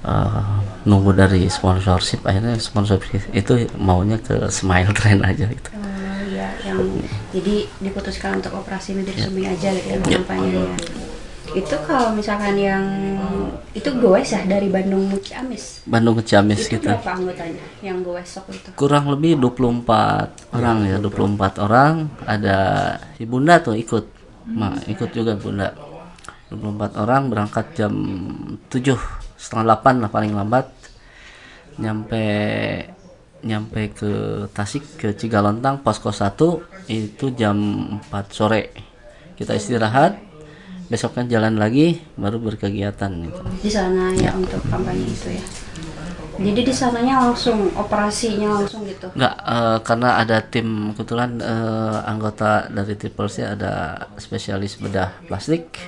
eh, 0.05 0.43
nunggu 0.85 1.11
dari 1.13 1.49
sponsorship 1.49 2.23
akhirnya 2.23 2.57
sponsorship 2.57 3.09
itu 3.33 3.53
maunya 3.75 4.17
ke 4.19 4.49
Smile 4.49 4.93
Trend 4.93 5.21
aja 5.23 5.49
gitu 5.49 5.71
Oh 5.75 6.21
iya, 6.31 6.51
yang 6.63 6.79
jadi 7.31 7.65
diputuskan 7.81 8.39
untuk 8.39 8.53
operasi 8.55 8.93
bibir 8.93 9.13
Ya. 9.13 9.25
sumbing 9.25 9.47
aja 9.47 9.69
gitu 9.71 9.89
ya 9.89 9.99
kampanyenya. 10.01 10.77
Itu 11.55 11.77
kalau 11.87 12.11
misalkan 12.11 12.57
yang 12.57 12.83
itu 13.71 13.87
goes 13.97 14.27
ya 14.27 14.43
dari 14.43 14.67
Bandung 14.67 15.07
Ciamis. 15.21 15.85
Bandung 15.85 16.19
ke 16.19 16.25
Ciamis 16.25 16.67
itu 16.67 16.75
gitu 16.75 16.91
berapa 16.91 17.11
anggotanya 17.15 17.63
yang 17.79 18.03
goes 18.03 18.27
waktu 18.35 18.53
itu? 18.59 18.69
kurang 18.75 19.05
lebih 19.07 19.39
24 19.39 19.87
orang 20.53 20.77
ya 20.85 20.97
24 20.99 21.63
orang 21.63 21.93
ada 22.25 22.57
si 23.15 23.25
bunda 23.25 23.61
tuh 23.61 23.75
ikut 23.75 24.05
Ma, 24.45 24.77
ikut 24.85 25.09
juga 25.09 25.33
bunda 25.35 25.73
24 26.51 26.99
orang 26.99 27.23
berangkat 27.29 27.67
jam 27.73 27.93
7 28.69 28.93
setengah 29.45 29.77
8 29.77 30.01
lah 30.01 30.09
paling 30.09 30.33
lambat 30.33 30.73
nyampe 31.77 32.25
nyampe 33.45 33.93
ke 33.93 34.13
Tasik 34.57 34.97
ke 34.97 35.13
Cigalontang 35.13 35.85
posko 35.85 36.09
1 36.09 36.89
itu 36.89 37.29
jam 37.37 37.57
4 38.09 38.33
sore 38.33 38.73
kita 39.37 39.53
istirahat 39.53 40.17
besoknya 40.89 41.37
jalan 41.37 41.57
lagi 41.57 42.01
baru 42.15 42.41
berkegiatan 42.41 43.11
gitu. 43.25 43.41
Di 43.61 43.71
sana 43.73 44.13
ya 44.17 44.37
untuk 44.37 44.61
kampanye 44.69 45.05
itu 45.05 45.29
ya. 45.33 45.45
Jadi 46.35 46.61
di 46.67 46.75
sananya 46.75 47.31
langsung 47.31 47.71
operasinya 47.79 48.59
langsung 48.59 48.83
gitu. 48.91 49.07
Enggak, 49.15 49.35
eh, 49.39 49.79
karena 49.87 50.09
ada 50.19 50.43
tim 50.43 50.91
kebetulan 50.93 51.39
eh, 51.39 51.99
anggota 52.11 52.67
dari 52.67 52.95
Triple 52.99 53.31
C 53.31 53.47
ada 53.47 54.03
spesialis 54.19 54.75
bedah 54.83 55.15
plastik. 55.31 55.79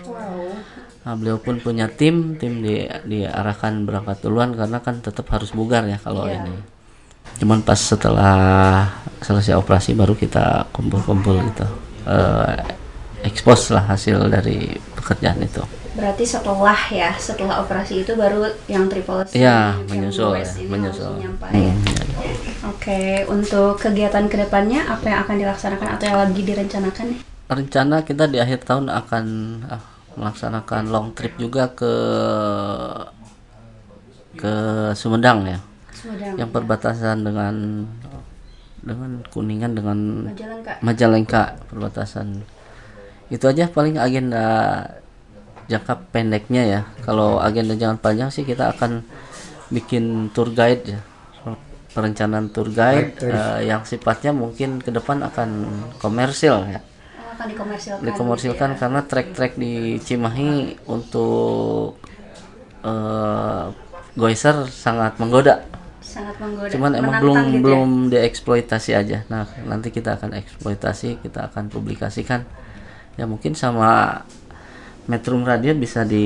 Nah, 1.07 1.15
beliau 1.15 1.39
pun 1.39 1.63
punya 1.63 1.87
tim, 1.87 2.35
tim 2.35 2.67
di 2.67 2.83
diarahkan 2.83 3.87
berangkat 3.87 4.27
duluan 4.27 4.51
karena 4.59 4.83
kan 4.83 4.99
tetap 4.99 5.31
harus 5.31 5.55
bugar 5.55 5.87
ya 5.87 6.03
kalau 6.03 6.27
Iya. 6.27 6.43
ini. 6.43 6.59
Cuman 7.39 7.63
pas 7.63 7.79
setelah 7.79 8.91
selesai 9.23 9.55
operasi 9.55 9.95
baru 9.95 10.19
kita 10.19 10.67
kumpul-kumpul 10.75 11.39
gitu. 11.47 11.67
Eh, 12.11 12.59
expose 13.23 13.71
lah 13.71 13.87
hasil 13.87 14.19
dari 14.27 14.67
pekerjaan 14.99 15.39
itu. 15.43 15.63
Berarti 15.95 16.27
setelah 16.27 16.77
ya, 16.93 17.15
setelah 17.17 17.63
operasi 17.63 18.03
itu 18.05 18.13
baru 18.19 18.51
yang 18.67 18.91
triple 18.91 19.25
C, 19.25 19.41
Iya, 19.41 19.79
yang 19.79 19.89
menyusul 19.89 20.37
ya, 20.37 20.45
menyusul. 20.69 21.13
Hmm, 21.17 21.23
ya. 21.55 21.57
iya. 21.57 21.75
Oke, 22.69 23.25
untuk 23.31 23.79
kegiatan 23.81 24.27
ke 24.27 24.37
depannya 24.37 24.85
apa 24.85 25.07
yang 25.07 25.19
akan 25.25 25.37
dilaksanakan 25.41 25.89
atau 25.97 26.05
yang 26.05 26.19
lagi 26.19 26.43
direncanakan 26.43 27.07
nih? 27.15 27.21
rencana 27.47 28.03
kita 28.03 28.27
di 28.27 28.43
akhir 28.43 28.67
tahun 28.67 28.91
akan 28.91 29.25
ah, 29.71 29.79
melaksanakan 30.17 30.89
long 30.89 31.13
trip 31.13 31.37
juga 31.37 31.71
ke 31.77 31.95
ke 34.37 34.55
Sumedang 34.97 35.45
ya. 35.45 35.59
Sumedang, 35.93 36.35
yang 36.41 36.51
ya. 36.51 36.55
perbatasan 36.55 37.25
dengan 37.25 37.55
dengan 38.81 39.11
kuningan 39.33 39.73
dengan 39.77 39.99
Majalengka. 40.33 40.73
Majalengka 40.81 41.43
perbatasan. 41.69 42.45
Itu 43.29 43.51
aja 43.51 43.69
paling 43.69 44.01
agenda 44.01 44.45
jangka 45.69 46.13
pendeknya 46.15 46.63
ya. 46.65 46.81
Kalau 47.05 47.43
agenda 47.43 47.75
jangka 47.77 48.01
panjang 48.01 48.31
sih 48.33 48.47
kita 48.47 48.73
akan 48.77 49.05
bikin 49.69 50.31
tour 50.33 50.53
guide 50.53 50.97
ya. 50.97 51.01
Perencanaan 51.97 52.53
tour 52.53 52.69
guide 52.69 53.17
eh, 53.25 53.73
yang 53.73 53.83
sifatnya 53.89 54.31
mungkin 54.37 54.85
ke 54.85 54.93
depan 54.93 55.25
akan 55.25 55.49
komersil 55.97 56.69
ya 56.69 56.81
Akan 57.37 57.47
dikomersilkan. 57.53 58.01
dikomersilkan 58.03 58.71
gitu 58.73 58.77
ya. 58.77 58.81
karena 58.81 59.01
trek-trek 59.05 59.53
di 59.61 60.01
Cimahi 60.01 60.81
untuk 60.89 62.01
eh 62.81 63.65
Goiser 64.17 64.65
sangat 64.73 65.21
menggoda. 65.21 65.69
sangat 66.01 66.41
menggoda. 66.41 66.73
Cuman 66.73 66.97
emang 66.97 67.21
belum 67.21 67.37
gitu 67.37 67.53
ya. 67.53 67.61
belum 67.61 67.91
dieksploitasi 68.09 68.91
aja. 68.97 69.19
Nah, 69.29 69.45
nanti 69.69 69.93
kita 69.93 70.17
akan 70.17 70.33
eksploitasi, 70.33 71.21
kita 71.21 71.53
akan 71.53 71.69
publikasikan. 71.69 72.49
Ya 73.21 73.29
mungkin 73.29 73.53
sama 73.53 74.25
Metro 75.05 75.37
Radio 75.45 75.77
bisa 75.77 76.09
di 76.09 76.25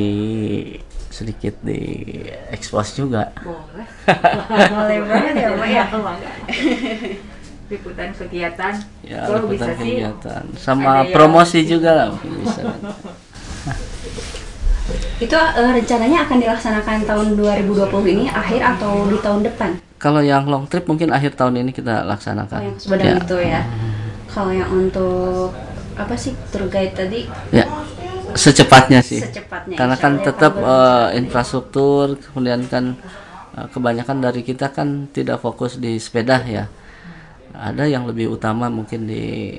sedikit 1.11 1.59
di 1.67 2.07
expose 2.55 3.03
juga. 3.03 3.35
Boleh. 3.43 3.87
Boleh 4.79 4.99
banget 5.03 5.35
ya, 5.35 5.51
ya. 5.67 5.85
Liputan 7.71 8.11
kegiatan. 8.11 8.75
Ya, 9.01 9.25
Kalau 9.25 9.47
liputan 9.47 9.71
bisa 9.71 9.79
sih 9.79 9.91
kegiatan. 9.97 10.43
ada 10.43 10.59
Sama 10.59 11.07
yang- 11.07 11.15
promosi 11.15 11.59
juga 11.65 11.91
lah 11.95 12.07
mungkin 12.11 12.31
bisa. 12.43 12.61
Itu 15.21 15.37
eh, 15.37 15.71
rencananya 15.71 16.25
akan 16.27 16.37
dilaksanakan 16.41 16.97
tahun 17.07 17.27
2020 17.37 17.87
ini 18.11 18.25
akhir 18.27 18.61
atau 18.77 19.07
di 19.07 19.19
tahun 19.21 19.41
depan? 19.47 19.71
Kalau 20.01 20.19
yang 20.19 20.49
long 20.49 20.65
trip 20.65 20.89
mungkin 20.89 21.13
akhir 21.13 21.37
tahun 21.37 21.61
ini 21.61 21.71
kita 21.71 22.09
laksanakan. 22.09 22.59
Oh, 22.59 22.97
yang 22.97 23.05
Ya. 23.05 23.21
itu 23.21 23.37
ya. 23.39 23.63
Kalau 24.27 24.51
yang 24.51 24.71
untuk 24.73 25.53
apa 25.95 26.17
sih 26.17 26.33
tour 26.49 26.67
guide 26.67 26.97
tadi? 26.97 27.29
Ya, 27.53 27.69
secepatnya 28.33 29.05
sih. 29.05 29.21
Secepatnya, 29.21 29.77
Karena 29.77 29.95
kan 29.95 30.17
ya, 30.17 30.33
tetap 30.33 30.57
eh, 30.57 31.09
infrastruktur, 31.21 32.17
kemudian 32.17 32.65
kan 32.65 32.97
eh, 33.55 33.67
kebanyakan 33.69 34.25
dari 34.25 34.41
kita 34.41 34.73
kan 34.73 35.07
tidak 35.13 35.39
fokus 35.39 35.77
di 35.77 36.01
sepeda 36.01 36.41
ya. 36.43 36.65
Ada 37.55 37.87
yang 37.87 38.07
lebih 38.07 38.31
utama 38.31 38.71
mungkin 38.71 39.07
di 39.07 39.57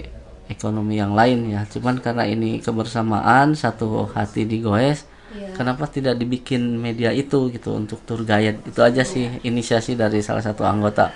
ekonomi 0.52 1.00
yang 1.00 1.16
lain 1.16 1.52
ya. 1.52 1.64
Cuman 1.68 2.04
karena 2.04 2.28
ini 2.28 2.60
kebersamaan 2.60 3.56
satu 3.56 4.12
hati 4.12 4.44
di 4.44 4.60
Goes, 4.60 5.08
Iya. 5.32 5.56
kenapa 5.56 5.88
tidak 5.88 6.20
dibikin 6.20 6.76
media 6.76 7.16
itu 7.16 7.48
gitu 7.56 7.72
untuk 7.72 8.04
tour 8.04 8.28
guide? 8.28 8.60
Itu 8.68 8.84
aja 8.84 9.08
sih 9.08 9.40
inisiasi 9.48 9.96
dari 9.96 10.20
salah 10.20 10.44
satu 10.44 10.68
anggota. 10.68 11.08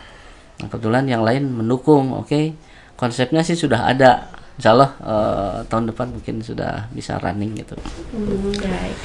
Nah, 0.64 0.72
kebetulan 0.72 1.04
yang 1.04 1.20
lain 1.28 1.52
mendukung, 1.52 2.16
oke. 2.16 2.56
Konsepnya 2.96 3.44
sih 3.44 3.60
sudah 3.60 3.92
ada. 3.92 4.32
Insya 4.56 4.72
Allah 4.72 4.92
eh, 5.04 5.58
tahun 5.68 5.92
depan 5.92 6.16
mungkin 6.16 6.40
sudah 6.40 6.88
bisa 6.96 7.20
running 7.20 7.60
gitu. 7.60 7.76
Hmm, 8.16 8.56
baik. 8.56 8.98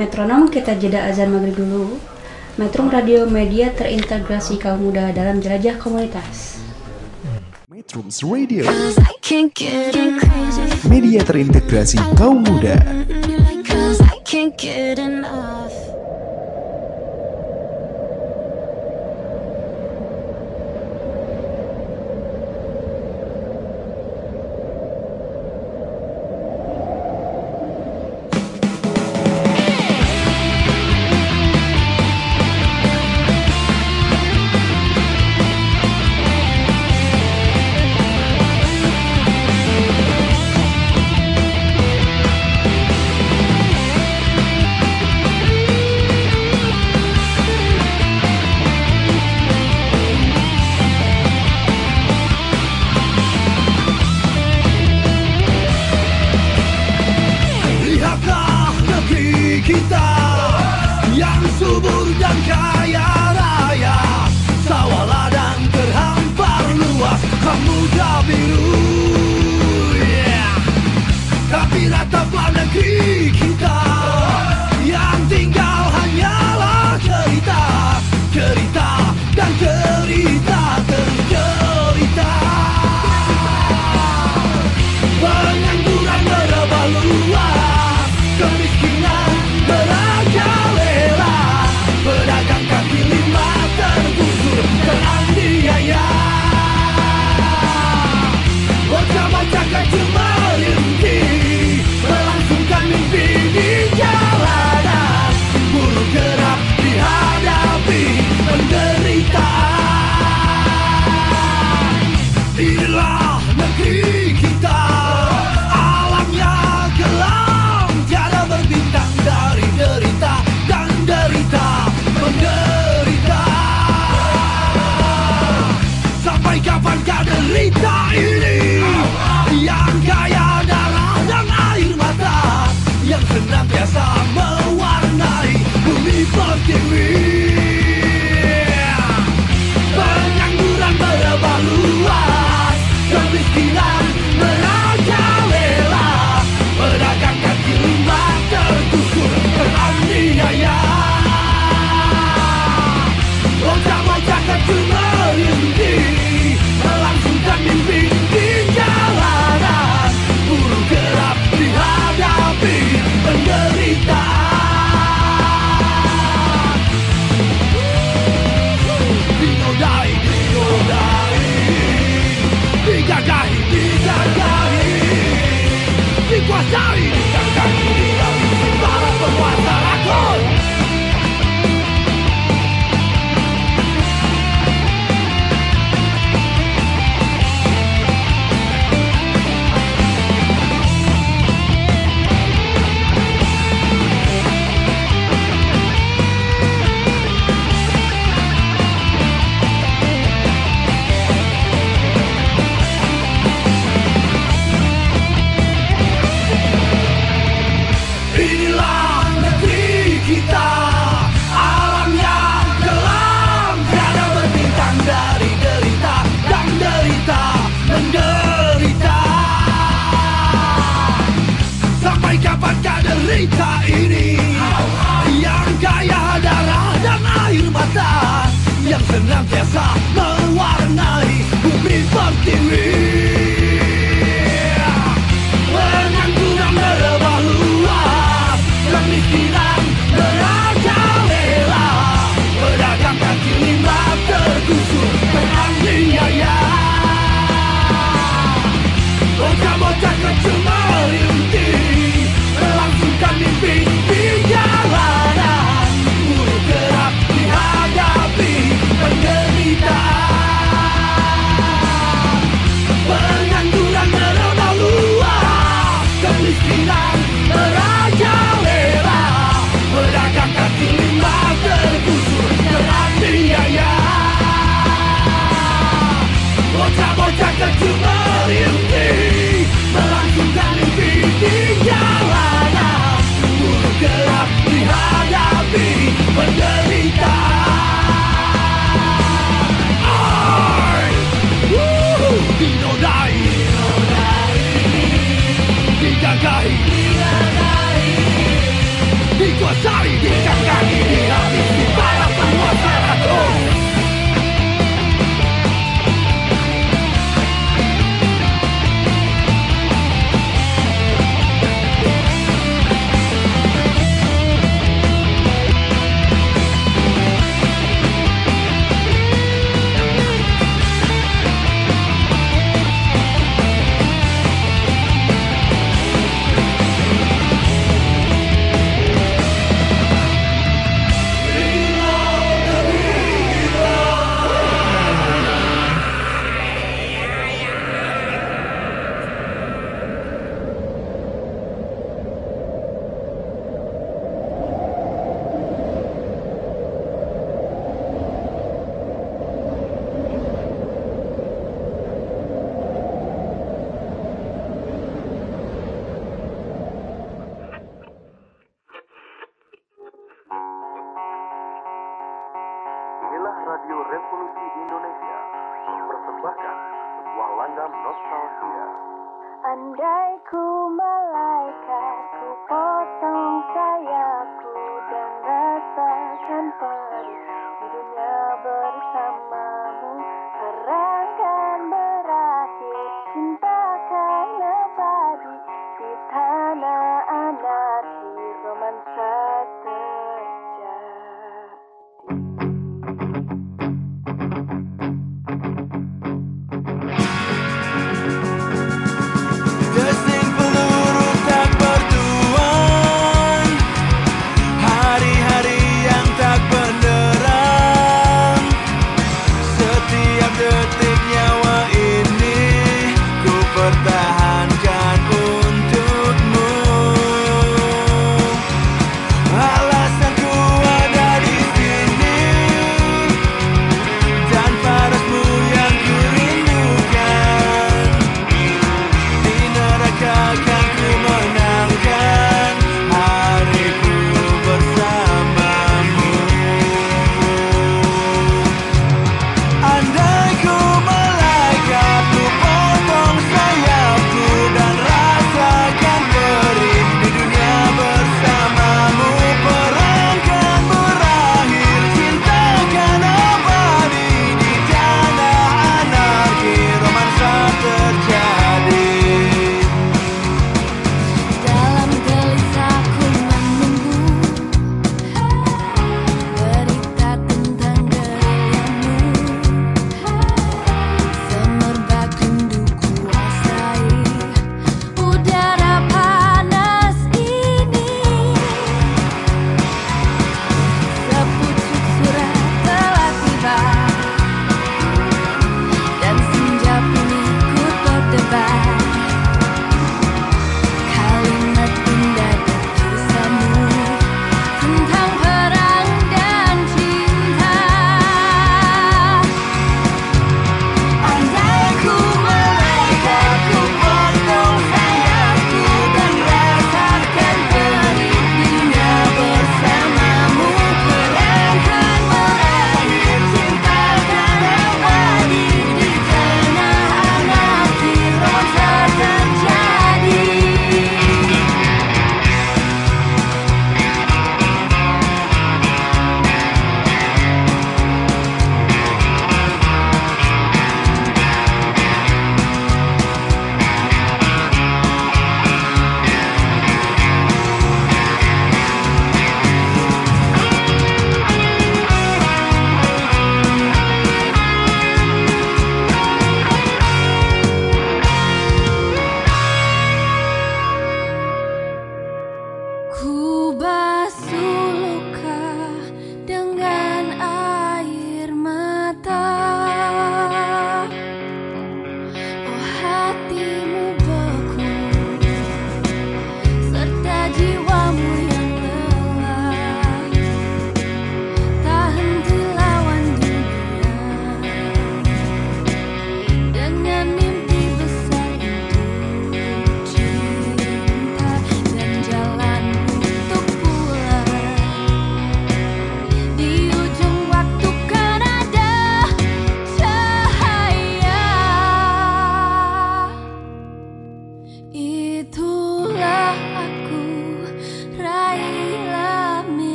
Metronom 0.00 0.48
kita 0.48 0.72
jeda 0.80 1.04
azan 1.04 1.28
maghrib 1.28 1.52
dulu. 1.52 2.00
Metro 2.56 2.88
Radio 2.88 3.28
Media 3.28 3.68
terintegrasi 3.76 4.56
kaum 4.56 4.88
muda 4.88 5.12
dalam 5.12 5.44
jelajah 5.44 5.76
komunitas. 5.76 6.63
Metrums 7.94 8.26
Radio, 8.26 8.66
media 10.90 11.22
terintegrasi 11.22 11.94
kaum 12.18 12.42
muda. 12.42 12.74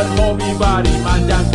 Nyalurkeun 0.00 0.16
hobi 0.16 0.56
bari 0.56 0.88
enough. 0.88 1.52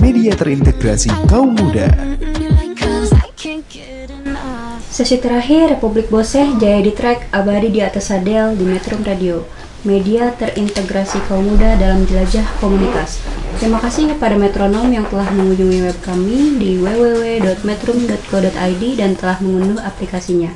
media 0.00 0.32
terintegrasi 0.32 1.12
kaum 1.28 1.52
muda. 1.52 1.92
Sesi 4.88 5.20
terakhir 5.20 5.76
Republik 5.78 6.10
Boseh 6.10 6.58
Jaya 6.58 6.82
di 6.82 6.90
track 6.90 7.30
abadi 7.30 7.70
di 7.70 7.78
atas 7.84 8.08
sadel 8.10 8.56
di 8.58 8.66
Metro 8.66 8.98
Radio 8.98 9.46
Media 9.86 10.34
terintegrasi 10.34 11.22
kaum 11.30 11.54
muda 11.54 11.78
dalam 11.78 12.02
jelajah 12.02 12.42
komunitas 12.58 13.22
Terima 13.62 13.78
kasih 13.78 14.10
kepada 14.10 14.34
metronom 14.34 14.90
yang 14.90 15.06
telah 15.06 15.30
mengunjungi 15.30 15.86
web 15.86 15.94
kami 16.02 16.58
di 16.58 16.82
www.metrum.co.id 16.82 18.82
dan 18.98 19.14
telah 19.14 19.38
mengunduh 19.38 19.78
aplikasinya 19.86 20.50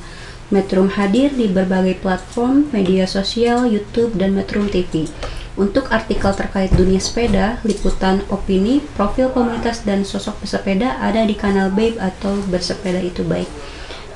Metrum 0.52 0.92
hadir 0.92 1.32
di 1.32 1.48
berbagai 1.48 1.96
platform 2.04 2.68
media 2.76 3.08
sosial, 3.08 3.64
YouTube, 3.64 4.20
dan 4.20 4.36
Metrum 4.36 4.68
TV 4.68 5.08
untuk 5.56 5.88
artikel 5.88 6.28
terkait 6.36 6.68
dunia 6.76 7.00
sepeda, 7.00 7.56
liputan, 7.64 8.20
opini, 8.28 8.84
profil 8.92 9.32
komunitas, 9.32 9.80
dan 9.88 10.04
sosok 10.04 10.44
pesepeda 10.44 11.00
ada 11.00 11.24
di 11.24 11.32
kanal 11.32 11.72
Babe 11.72 11.96
atau 11.96 12.36
Bersepeda 12.52 13.00
Itu 13.00 13.24
Baik. 13.24 13.48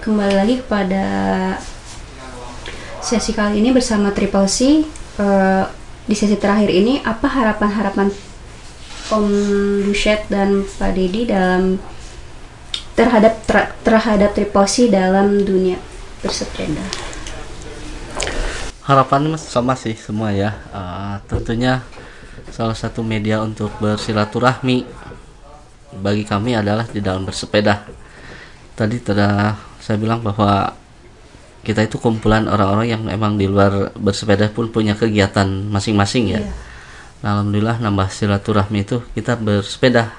Kembali 0.04 0.34
lagi 0.36 0.54
kepada 0.60 1.04
sesi 3.00 3.32
kali 3.32 3.64
ini 3.64 3.72
bersama 3.72 4.12
Triple 4.12 4.48
C 4.48 4.84
Eh, 5.16 5.64
di 6.06 6.12
sesi 6.12 6.36
terakhir 6.36 6.68
ini 6.68 7.00
apa 7.00 7.24
harapan-harapan 7.24 8.12
Om 9.08 9.26
Buset 9.88 10.28
dan 10.28 10.60
Pak 10.76 10.92
Dedi 10.92 11.24
dalam 11.24 11.80
terhadap 12.92 13.40
ter- 13.48 13.72
terhadap 13.80 14.36
Triple 14.36 14.92
dalam 14.92 15.40
dunia 15.40 15.80
bersepeda. 16.26 16.82
Harapan 18.82 19.34
mas? 19.34 19.46
Sama 19.46 19.78
sih 19.78 19.94
semua 19.94 20.34
ya. 20.34 20.54
Eh, 20.74 21.16
tentunya 21.30 21.82
salah 22.50 22.74
satu 22.74 23.02
media 23.06 23.42
untuk 23.42 23.70
bersilaturahmi 23.78 24.86
bagi 26.02 26.26
kami 26.26 26.58
adalah 26.58 26.86
di 26.86 26.98
dalam 26.98 27.22
bersepeda. 27.26 27.86
Tadi 28.76 28.96
telah 29.00 29.56
saya 29.80 29.96
bilang 29.96 30.20
bahwa 30.20 30.74
kita 31.66 31.82
itu 31.82 31.98
kumpulan 31.98 32.46
orang-orang 32.46 32.86
yang 32.94 33.02
memang 33.02 33.34
di 33.34 33.50
luar 33.50 33.90
bersepeda 33.98 34.54
pun 34.54 34.70
punya 34.70 34.94
kegiatan 34.94 35.46
masing-masing 35.66 36.38
ya. 36.38 36.40
Nah, 37.26 37.42
alhamdulillah 37.42 37.82
nambah 37.82 38.06
silaturahmi 38.06 38.86
itu 38.86 39.02
kita 39.18 39.34
bersepeda. 39.34 40.14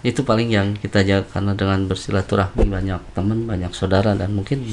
Itu 0.00 0.24
paling 0.24 0.48
yang 0.48 0.72
kita 0.80 1.04
jaga 1.04 1.28
karena 1.28 1.52
dengan 1.52 1.84
bersilaturahmi 1.84 2.64
banyak 2.64 3.12
teman 3.12 3.44
banyak 3.44 3.76
saudara 3.76 4.16
dan 4.16 4.32
mungkin 4.32 4.64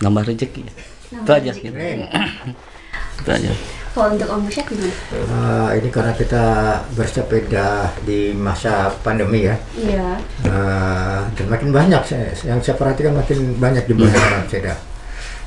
nambah 0.00 0.22
rezeki 0.26 0.62
itu 1.06 1.30
aja 1.30 1.50
gitu. 1.52 1.72
itu 3.22 3.30
aja 3.30 3.50
kalau 3.96 4.12
untuk 4.12 4.28
Om 4.28 4.44
gimana? 4.52 4.92
Eh, 5.08 5.68
ini 5.80 5.88
karena 5.88 6.12
kita 6.12 6.44
bersepeda 6.92 7.88
di 8.04 8.36
masa 8.36 8.92
pandemi 9.00 9.48
ya. 9.48 9.56
Iya 9.72 10.20
Eh, 10.44 11.20
dan 11.32 11.46
makin 11.48 11.72
banyak 11.72 12.04
saya, 12.04 12.28
yang 12.44 12.60
saya 12.60 12.76
perhatikan 12.76 13.16
makin 13.16 13.56
banyak 13.56 13.88
jumlah 13.88 14.12
orang 14.12 14.44
sepeda. 14.52 14.76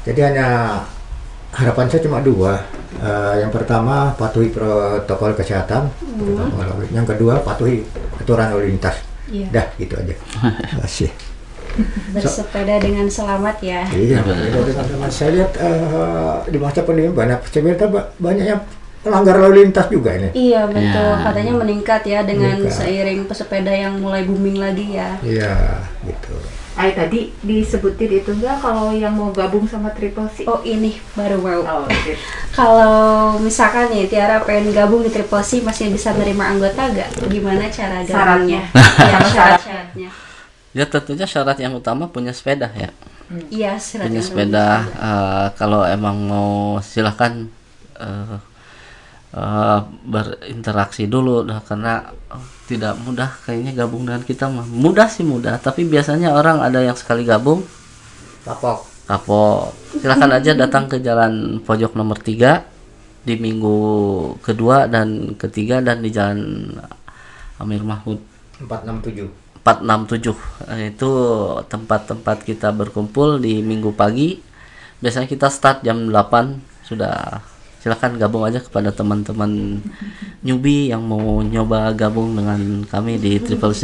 Jadi 0.01 0.17
hanya 0.25 0.81
harapan 1.53 1.93
saya 1.93 2.01
cuma 2.01 2.25
dua. 2.25 2.57
Eh, 2.97 3.45
yang 3.45 3.53
pertama 3.53 4.17
patuhi 4.17 4.49
protokol 4.49 5.37
kesehatan, 5.37 5.93
protokol- 6.17 6.89
yang 6.89 7.05
kedua 7.05 7.45
patuhi 7.45 7.85
aturan 8.17 8.49
lalu 8.49 8.73
lintas. 8.73 8.97
Iya. 9.29 9.45
Dah 9.53 9.67
gitu 9.77 9.93
aja. 9.93 10.17
Terima 10.65 10.81
kasih. 10.89 11.13
bersepeda 12.15 12.76
dengan 12.80 13.05
selamat 13.07 13.57
ya 13.61 13.82
Iya, 13.89 14.20
beda 14.24 14.59
dengan 14.63 14.86
teman 14.86 15.09
saya 15.09 15.30
lihat 15.36 15.51
eh, 15.57 16.36
di 16.47 16.57
masa 16.57 16.84
pandemi 16.84 17.09
banyak 17.09 17.39
ba- 17.89 18.09
banyak 18.17 18.45
yang 18.45 18.61
melanggar 18.99 19.39
lalu 19.39 19.63
lintas 19.63 19.88
juga 19.88 20.11
ini. 20.11 20.28
Iya 20.36 20.67
betul, 20.67 20.84
Ya. 21.15 21.24
katanya 21.24 21.53
meningkat 21.55 22.01
ya 22.03 22.20
dengan 22.28 22.59
Meningkat. 22.59 22.84
seiring 22.84 23.20
pesepeda 23.32 23.72
yang 23.72 23.95
mulai 23.95 24.28
booming 24.28 24.59
lagi 24.59 24.91
ya. 24.91 25.15
Iya, 25.24 25.55
gitu. 26.03 26.36
Ay 26.76 26.91
tadi 26.91 27.32
disebutin 27.39 28.20
itu 28.20 28.36
enggak 28.36 28.59
kalau 28.59 28.91
yang 28.91 29.15
mau 29.15 29.32
gabung 29.32 29.63
sama 29.63 29.95
Triple 29.95 30.28
C. 30.36 30.43
Oh 30.47 30.59
ini 30.63 30.99
baru 31.15 31.39
mau. 31.39 31.63
Oh. 31.63 31.88
Kalau 32.59 33.39
misalkan 33.39 33.88
nih 33.88 34.07
Tiara 34.07 34.43
pengen 34.43 34.76
gabung 34.76 34.99
di 34.99 35.11
Triple 35.11 35.43
C 35.43 35.63
masih 35.63 35.91
bisa 35.91 36.11
nerima 36.11 36.51
anggota 36.51 36.91
gak? 36.91 37.07
Gimana 37.32 37.72
cara 37.72 38.03
gabungnya? 38.03 38.67
Syaratnya. 38.67 39.07
ya, 39.15 39.20
syarat-syaratnya. 39.32 40.09
Ya 40.74 40.86
tentunya 40.86 41.26
syarat 41.26 41.57
yang 41.57 41.74
utama 41.78 42.05
punya 42.09 42.34
sepeda 42.34 42.70
ya. 42.74 42.89
Iya, 43.49 43.78
syarat 43.78 44.09
punya 44.09 44.22
sepeda 44.22 44.67
eh, 44.86 45.47
kalau 45.57 45.86
emang 45.86 46.17
mau 46.30 46.51
silahkan 46.82 47.45
eh, 47.97 48.38
eh, 49.34 49.80
berinteraksi 50.05 51.09
dulu. 51.09 51.45
Dah 51.45 51.61
karena 51.65 52.09
tidak 52.70 52.97
mudah 53.01 53.30
kayaknya 53.45 53.74
gabung 53.74 54.05
dengan 54.05 54.22
kita 54.22 54.45
mah. 54.49 54.65
Mudah 54.65 55.09
sih 55.09 55.26
mudah 55.26 55.57
tapi 55.57 55.86
biasanya 55.86 56.34
orang 56.34 56.61
ada 56.61 56.82
yang 56.82 56.97
sekali 56.97 57.26
gabung. 57.26 57.65
Kapok. 58.45 58.88
kapok. 59.05 59.74
Silahkan 59.99 60.32
aja 60.38 60.53
datang 60.53 60.86
ke 60.86 61.01
jalan 61.01 61.61
pojok 61.65 61.97
nomor 61.97 62.17
3 62.22 62.80
di 63.26 63.36
minggu 63.36 63.78
kedua 64.39 64.88
dan 64.88 65.36
ketiga 65.36 65.84
dan 65.84 65.99
di 65.99 66.09
jalan 66.09 66.72
Amir 67.59 67.84
Mahmud 67.84 68.24
467. 68.63 69.38
467 69.62 70.36
Eh, 70.70 70.91
itu 70.91 71.10
tempat-tempat 71.66 72.41
kita 72.41 72.72
berkumpul 72.72 73.38
di 73.38 73.60
minggu 73.60 73.91
pagi. 73.91 74.39
Biasanya 74.99 75.26
kita 75.26 75.47
start 75.47 75.82
jam 75.82 76.07
8 76.07 76.60
sudah 76.84 77.39
silahkan 77.80 78.12
gabung 78.14 78.43
aja 78.43 78.60
kepada 78.60 78.91
teman-teman 78.91 79.80
newbie 80.45 80.89
yang 80.89 81.01
mau 81.01 81.39
nyoba 81.39 81.93
gabung 81.93 82.36
dengan 82.36 82.84
kami 82.84 83.16
di 83.16 83.38
Triple 83.38 83.72
C. 83.72 83.84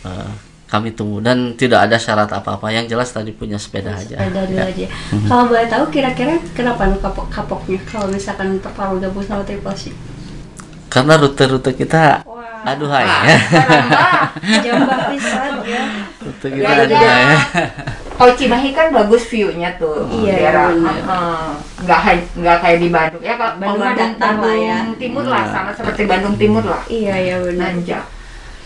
Eh, 0.00 0.30
kami 0.66 0.94
tunggu. 0.94 1.18
Dan 1.18 1.54
tidak 1.54 1.84
ada 1.84 1.98
syarat 1.98 2.30
apa-apa. 2.30 2.70
Yang 2.70 2.94
jelas 2.94 3.10
tadi 3.10 3.30
punya 3.30 3.58
sepeda 3.58 3.90
aja. 3.92 4.16
sepeda 4.16 4.46
dulu 4.46 4.54
Ya. 4.56 4.64
aja. 4.66 4.86
Kalau 5.26 5.44
boleh 5.46 5.66
tahu 5.66 5.84
kira-kira 5.90 6.38
kenapa 6.52 6.86
lu 6.86 6.96
kapok-kapoknya? 6.96 7.80
Kalau 7.84 8.06
misalkan 8.06 8.54
pertama 8.58 8.96
gabung 8.96 9.20
sama 9.20 9.42
Triple 9.42 9.74
C? 9.74 9.90
Karena 10.90 11.14
rute-rute 11.16 11.70
kita 11.72 12.26
aduhai 12.60 13.06
Jambak 14.60 15.00
pisan 15.08 15.52
ya. 15.64 15.82
rute 16.20 16.46
kita 16.50 16.66
Ya, 16.66 16.84
aduhai 16.84 17.24
Oh 18.20 18.28
Cimahi 18.36 18.76
kan 18.76 18.92
bagus 18.92 19.24
view-nya 19.32 19.80
tuh. 19.80 20.04
Iya, 20.12 20.52
daerah. 20.52 20.68
benar. 20.68 20.92
Heeh. 20.92 21.40
Nggak 21.88 22.00
nggak 22.36 22.56
kayak 22.60 22.78
di 22.84 22.88
Bandung. 22.92 23.22
Ya 23.24 23.34
kalau 23.40 23.56
Bandung 23.56 23.80
kalau 23.80 23.96
Bandung, 23.96 24.44
lah 24.44 24.56
ya. 24.60 24.76
Bandung 24.76 24.98
Timur 25.00 25.24
lah 25.24 25.44
sama 25.48 25.70
seperti 25.72 26.02
Bandung 26.04 26.36
Timur 26.36 26.64
lah. 26.68 26.82
Iya 26.84 27.14
ya 27.16 27.34
benar. 27.40 27.72
Nanjak. 27.72 28.04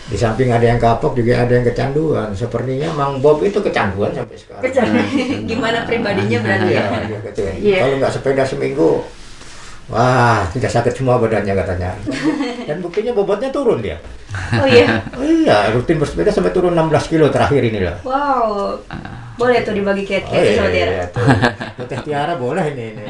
Di 0.05 0.17
samping 0.19 0.51
ada 0.51 0.65
yang 0.67 0.75
kapok 0.75 1.15
juga 1.15 1.39
ada 1.39 1.55
yang 1.55 1.63
kecanduan. 1.63 2.35
Sepertinya 2.35 2.91
Mang 2.91 3.23
Bob 3.23 3.39
itu 3.41 3.63
kecanduan 3.63 4.11
sampai 4.11 4.35
sekarang. 4.35 4.61
Gimana 5.47 5.87
pribadinya 5.87 6.37
berarti 6.43 6.67
Iya, 6.67 6.75
ya? 6.75 6.99
iya. 6.99 7.51
Iya. 7.55 7.77
Kalau 7.79 7.95
nggak 8.03 8.11
sepeda 8.11 8.43
seminggu, 8.43 9.07
wah 9.89 10.41
tidak 10.49 10.71
sakit 10.71 10.93
semua 10.97 11.21
badannya 11.21 11.53
katanya. 11.53 11.93
Dan 12.67 12.81
buktinya 12.81 13.13
bobotnya 13.13 13.53
turun 13.53 13.81
dia. 13.81 13.97
Oh 14.57 14.67
iya. 14.67 15.05
Oh 15.15 15.23
iya, 15.45 15.69
rutin 15.71 16.01
bersepeda 16.01 16.33
sampai 16.33 16.51
turun 16.51 16.73
16 16.73 17.11
kilo 17.11 17.29
terakhir 17.29 17.61
ini 17.61 17.79
lah. 17.85 17.97
Wow. 18.01 18.81
Boleh 19.35 19.61
tuh 19.67 19.75
dibagi 19.75 20.07
kiat 20.07 20.25
Oh 20.31 20.35
iya, 20.39 20.55
sama 20.55 20.69
Tiara. 20.71 20.91
iya, 20.91 21.05
tuh. 21.11 21.27
Teh 21.91 21.99
Tiara 22.01 22.33
boleh 22.39 22.65
ini. 22.71 22.85
ini. 22.95 23.05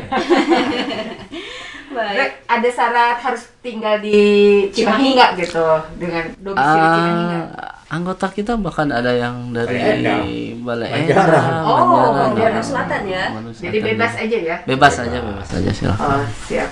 Baik. 1.95 2.15
Rek, 2.19 2.31
ada 2.51 2.69
syarat 2.69 3.17
harus 3.23 3.43
tinggal 3.63 4.03
di 4.03 4.19
Cimahi 4.67 5.15
nggak 5.15 5.31
gitu 5.39 5.63
dengan 5.95 6.27
domisili 6.43 6.87
Cimahi 6.91 7.23
nggak? 7.23 7.74
Anggota 7.85 8.33
kita 8.33 8.57
bahkan 8.57 8.89
ada 8.89 9.13
yang 9.13 9.53
dari 9.53 10.57
Balai 10.57 11.05
Endah. 11.05 11.61
Oh, 11.69 12.17
Banjaran, 12.17 12.57
ya. 12.57 12.63
Selatan 12.65 13.01
ya? 13.05 13.23
Jadi 13.53 13.77
bebas 13.77 14.13
ya. 14.17 14.23
aja 14.25 14.37
ya. 14.41 14.55
Bebas 14.65 14.93
aja, 14.97 15.17
bebas 15.21 15.49
aja 15.53 15.69
silakan. 15.69 16.07
Oh, 16.17 16.25
siap. 16.49 16.69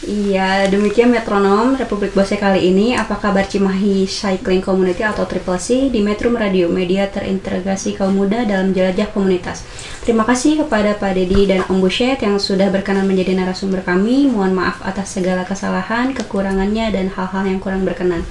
Iya, 0.00 0.64
demikian 0.72 1.12
metronom 1.12 1.76
Republik 1.76 2.16
Bose 2.16 2.40
kali 2.40 2.72
ini. 2.72 2.96
Apa 2.96 3.20
kabar 3.20 3.44
Cimahi 3.44 4.08
Cycling 4.08 4.64
Community 4.64 5.04
atau 5.04 5.28
Triple 5.28 5.60
C 5.60 5.92
di 5.92 6.00
Metro 6.00 6.32
Radio, 6.32 6.72
media 6.72 7.04
terintegrasi 7.04 8.00
kaum 8.00 8.16
muda 8.16 8.48
dalam 8.48 8.72
jelajah 8.72 9.12
komunitas. 9.12 9.60
Terima 10.00 10.24
kasih 10.24 10.64
kepada 10.64 10.96
Pak 10.96 11.12
Dedi 11.20 11.52
dan 11.52 11.68
Om 11.68 11.84
Buset 11.84 12.16
yang 12.24 12.40
sudah 12.40 12.72
berkenan 12.72 13.04
menjadi 13.04 13.36
narasumber 13.36 13.84
kami. 13.84 14.24
Mohon 14.24 14.64
maaf 14.64 14.80
atas 14.80 15.12
segala 15.12 15.44
kesalahan, 15.44 16.16
kekurangannya, 16.16 16.96
dan 16.96 17.12
hal-hal 17.12 17.44
yang 17.44 17.60
kurang 17.60 17.84
berkenan. 17.84 18.24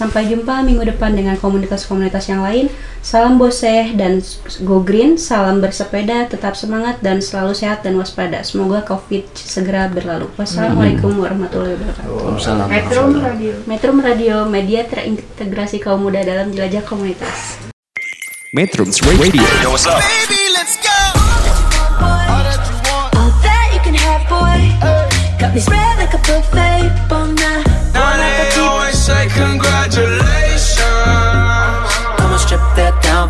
Sampai 0.00 0.32
jumpa 0.32 0.64
minggu 0.64 0.80
depan 0.88 1.12
dengan 1.12 1.36
komunitas-komunitas 1.36 2.32
yang 2.32 2.40
lain. 2.40 2.72
Salam 3.04 3.36
Boseh 3.36 3.92
dan 4.00 4.24
Go 4.64 4.80
Green, 4.80 5.20
salam 5.20 5.60
bersepeda, 5.60 6.24
tetap 6.24 6.56
semangat 6.56 7.04
dan 7.04 7.20
selalu 7.20 7.52
sehat 7.52 7.84
dan 7.84 8.00
waspada. 8.00 8.40
Semoga 8.40 8.80
COVID 8.80 9.28
segera 9.36 9.92
berlalu. 9.92 10.32
Wassalamualaikum 10.40 11.20
warahmatullahi 11.20 11.76
wabarakatuh. 11.76 12.08
Waalaikumsalam. 12.16 12.66
Metro 12.72 13.00
Radio. 13.12 13.52
Metro 13.68 13.90
Radio, 14.00 14.34
media 14.48 14.88
terintegrasi 14.88 15.84
kaum 15.84 16.00
muda 16.00 16.24
dalam 16.24 16.48
jelajah 16.48 16.80
komunitas. 16.88 17.60
Metro 18.56 18.88
Radio. 18.88 19.44
Baby, 20.00 20.42
let's 20.56 20.80
go. 20.80 20.96
All 22.00 23.28
that 23.44 23.68
you 23.76 23.84
can 23.84 23.92
have, 23.92 24.24
boy. 24.32 24.64
Got 25.36 25.52
me 25.52 25.60
spread 25.60 26.00
like 26.00 26.16
a 26.16 26.20
buffet. 26.24 26.88
Bon 27.12 27.36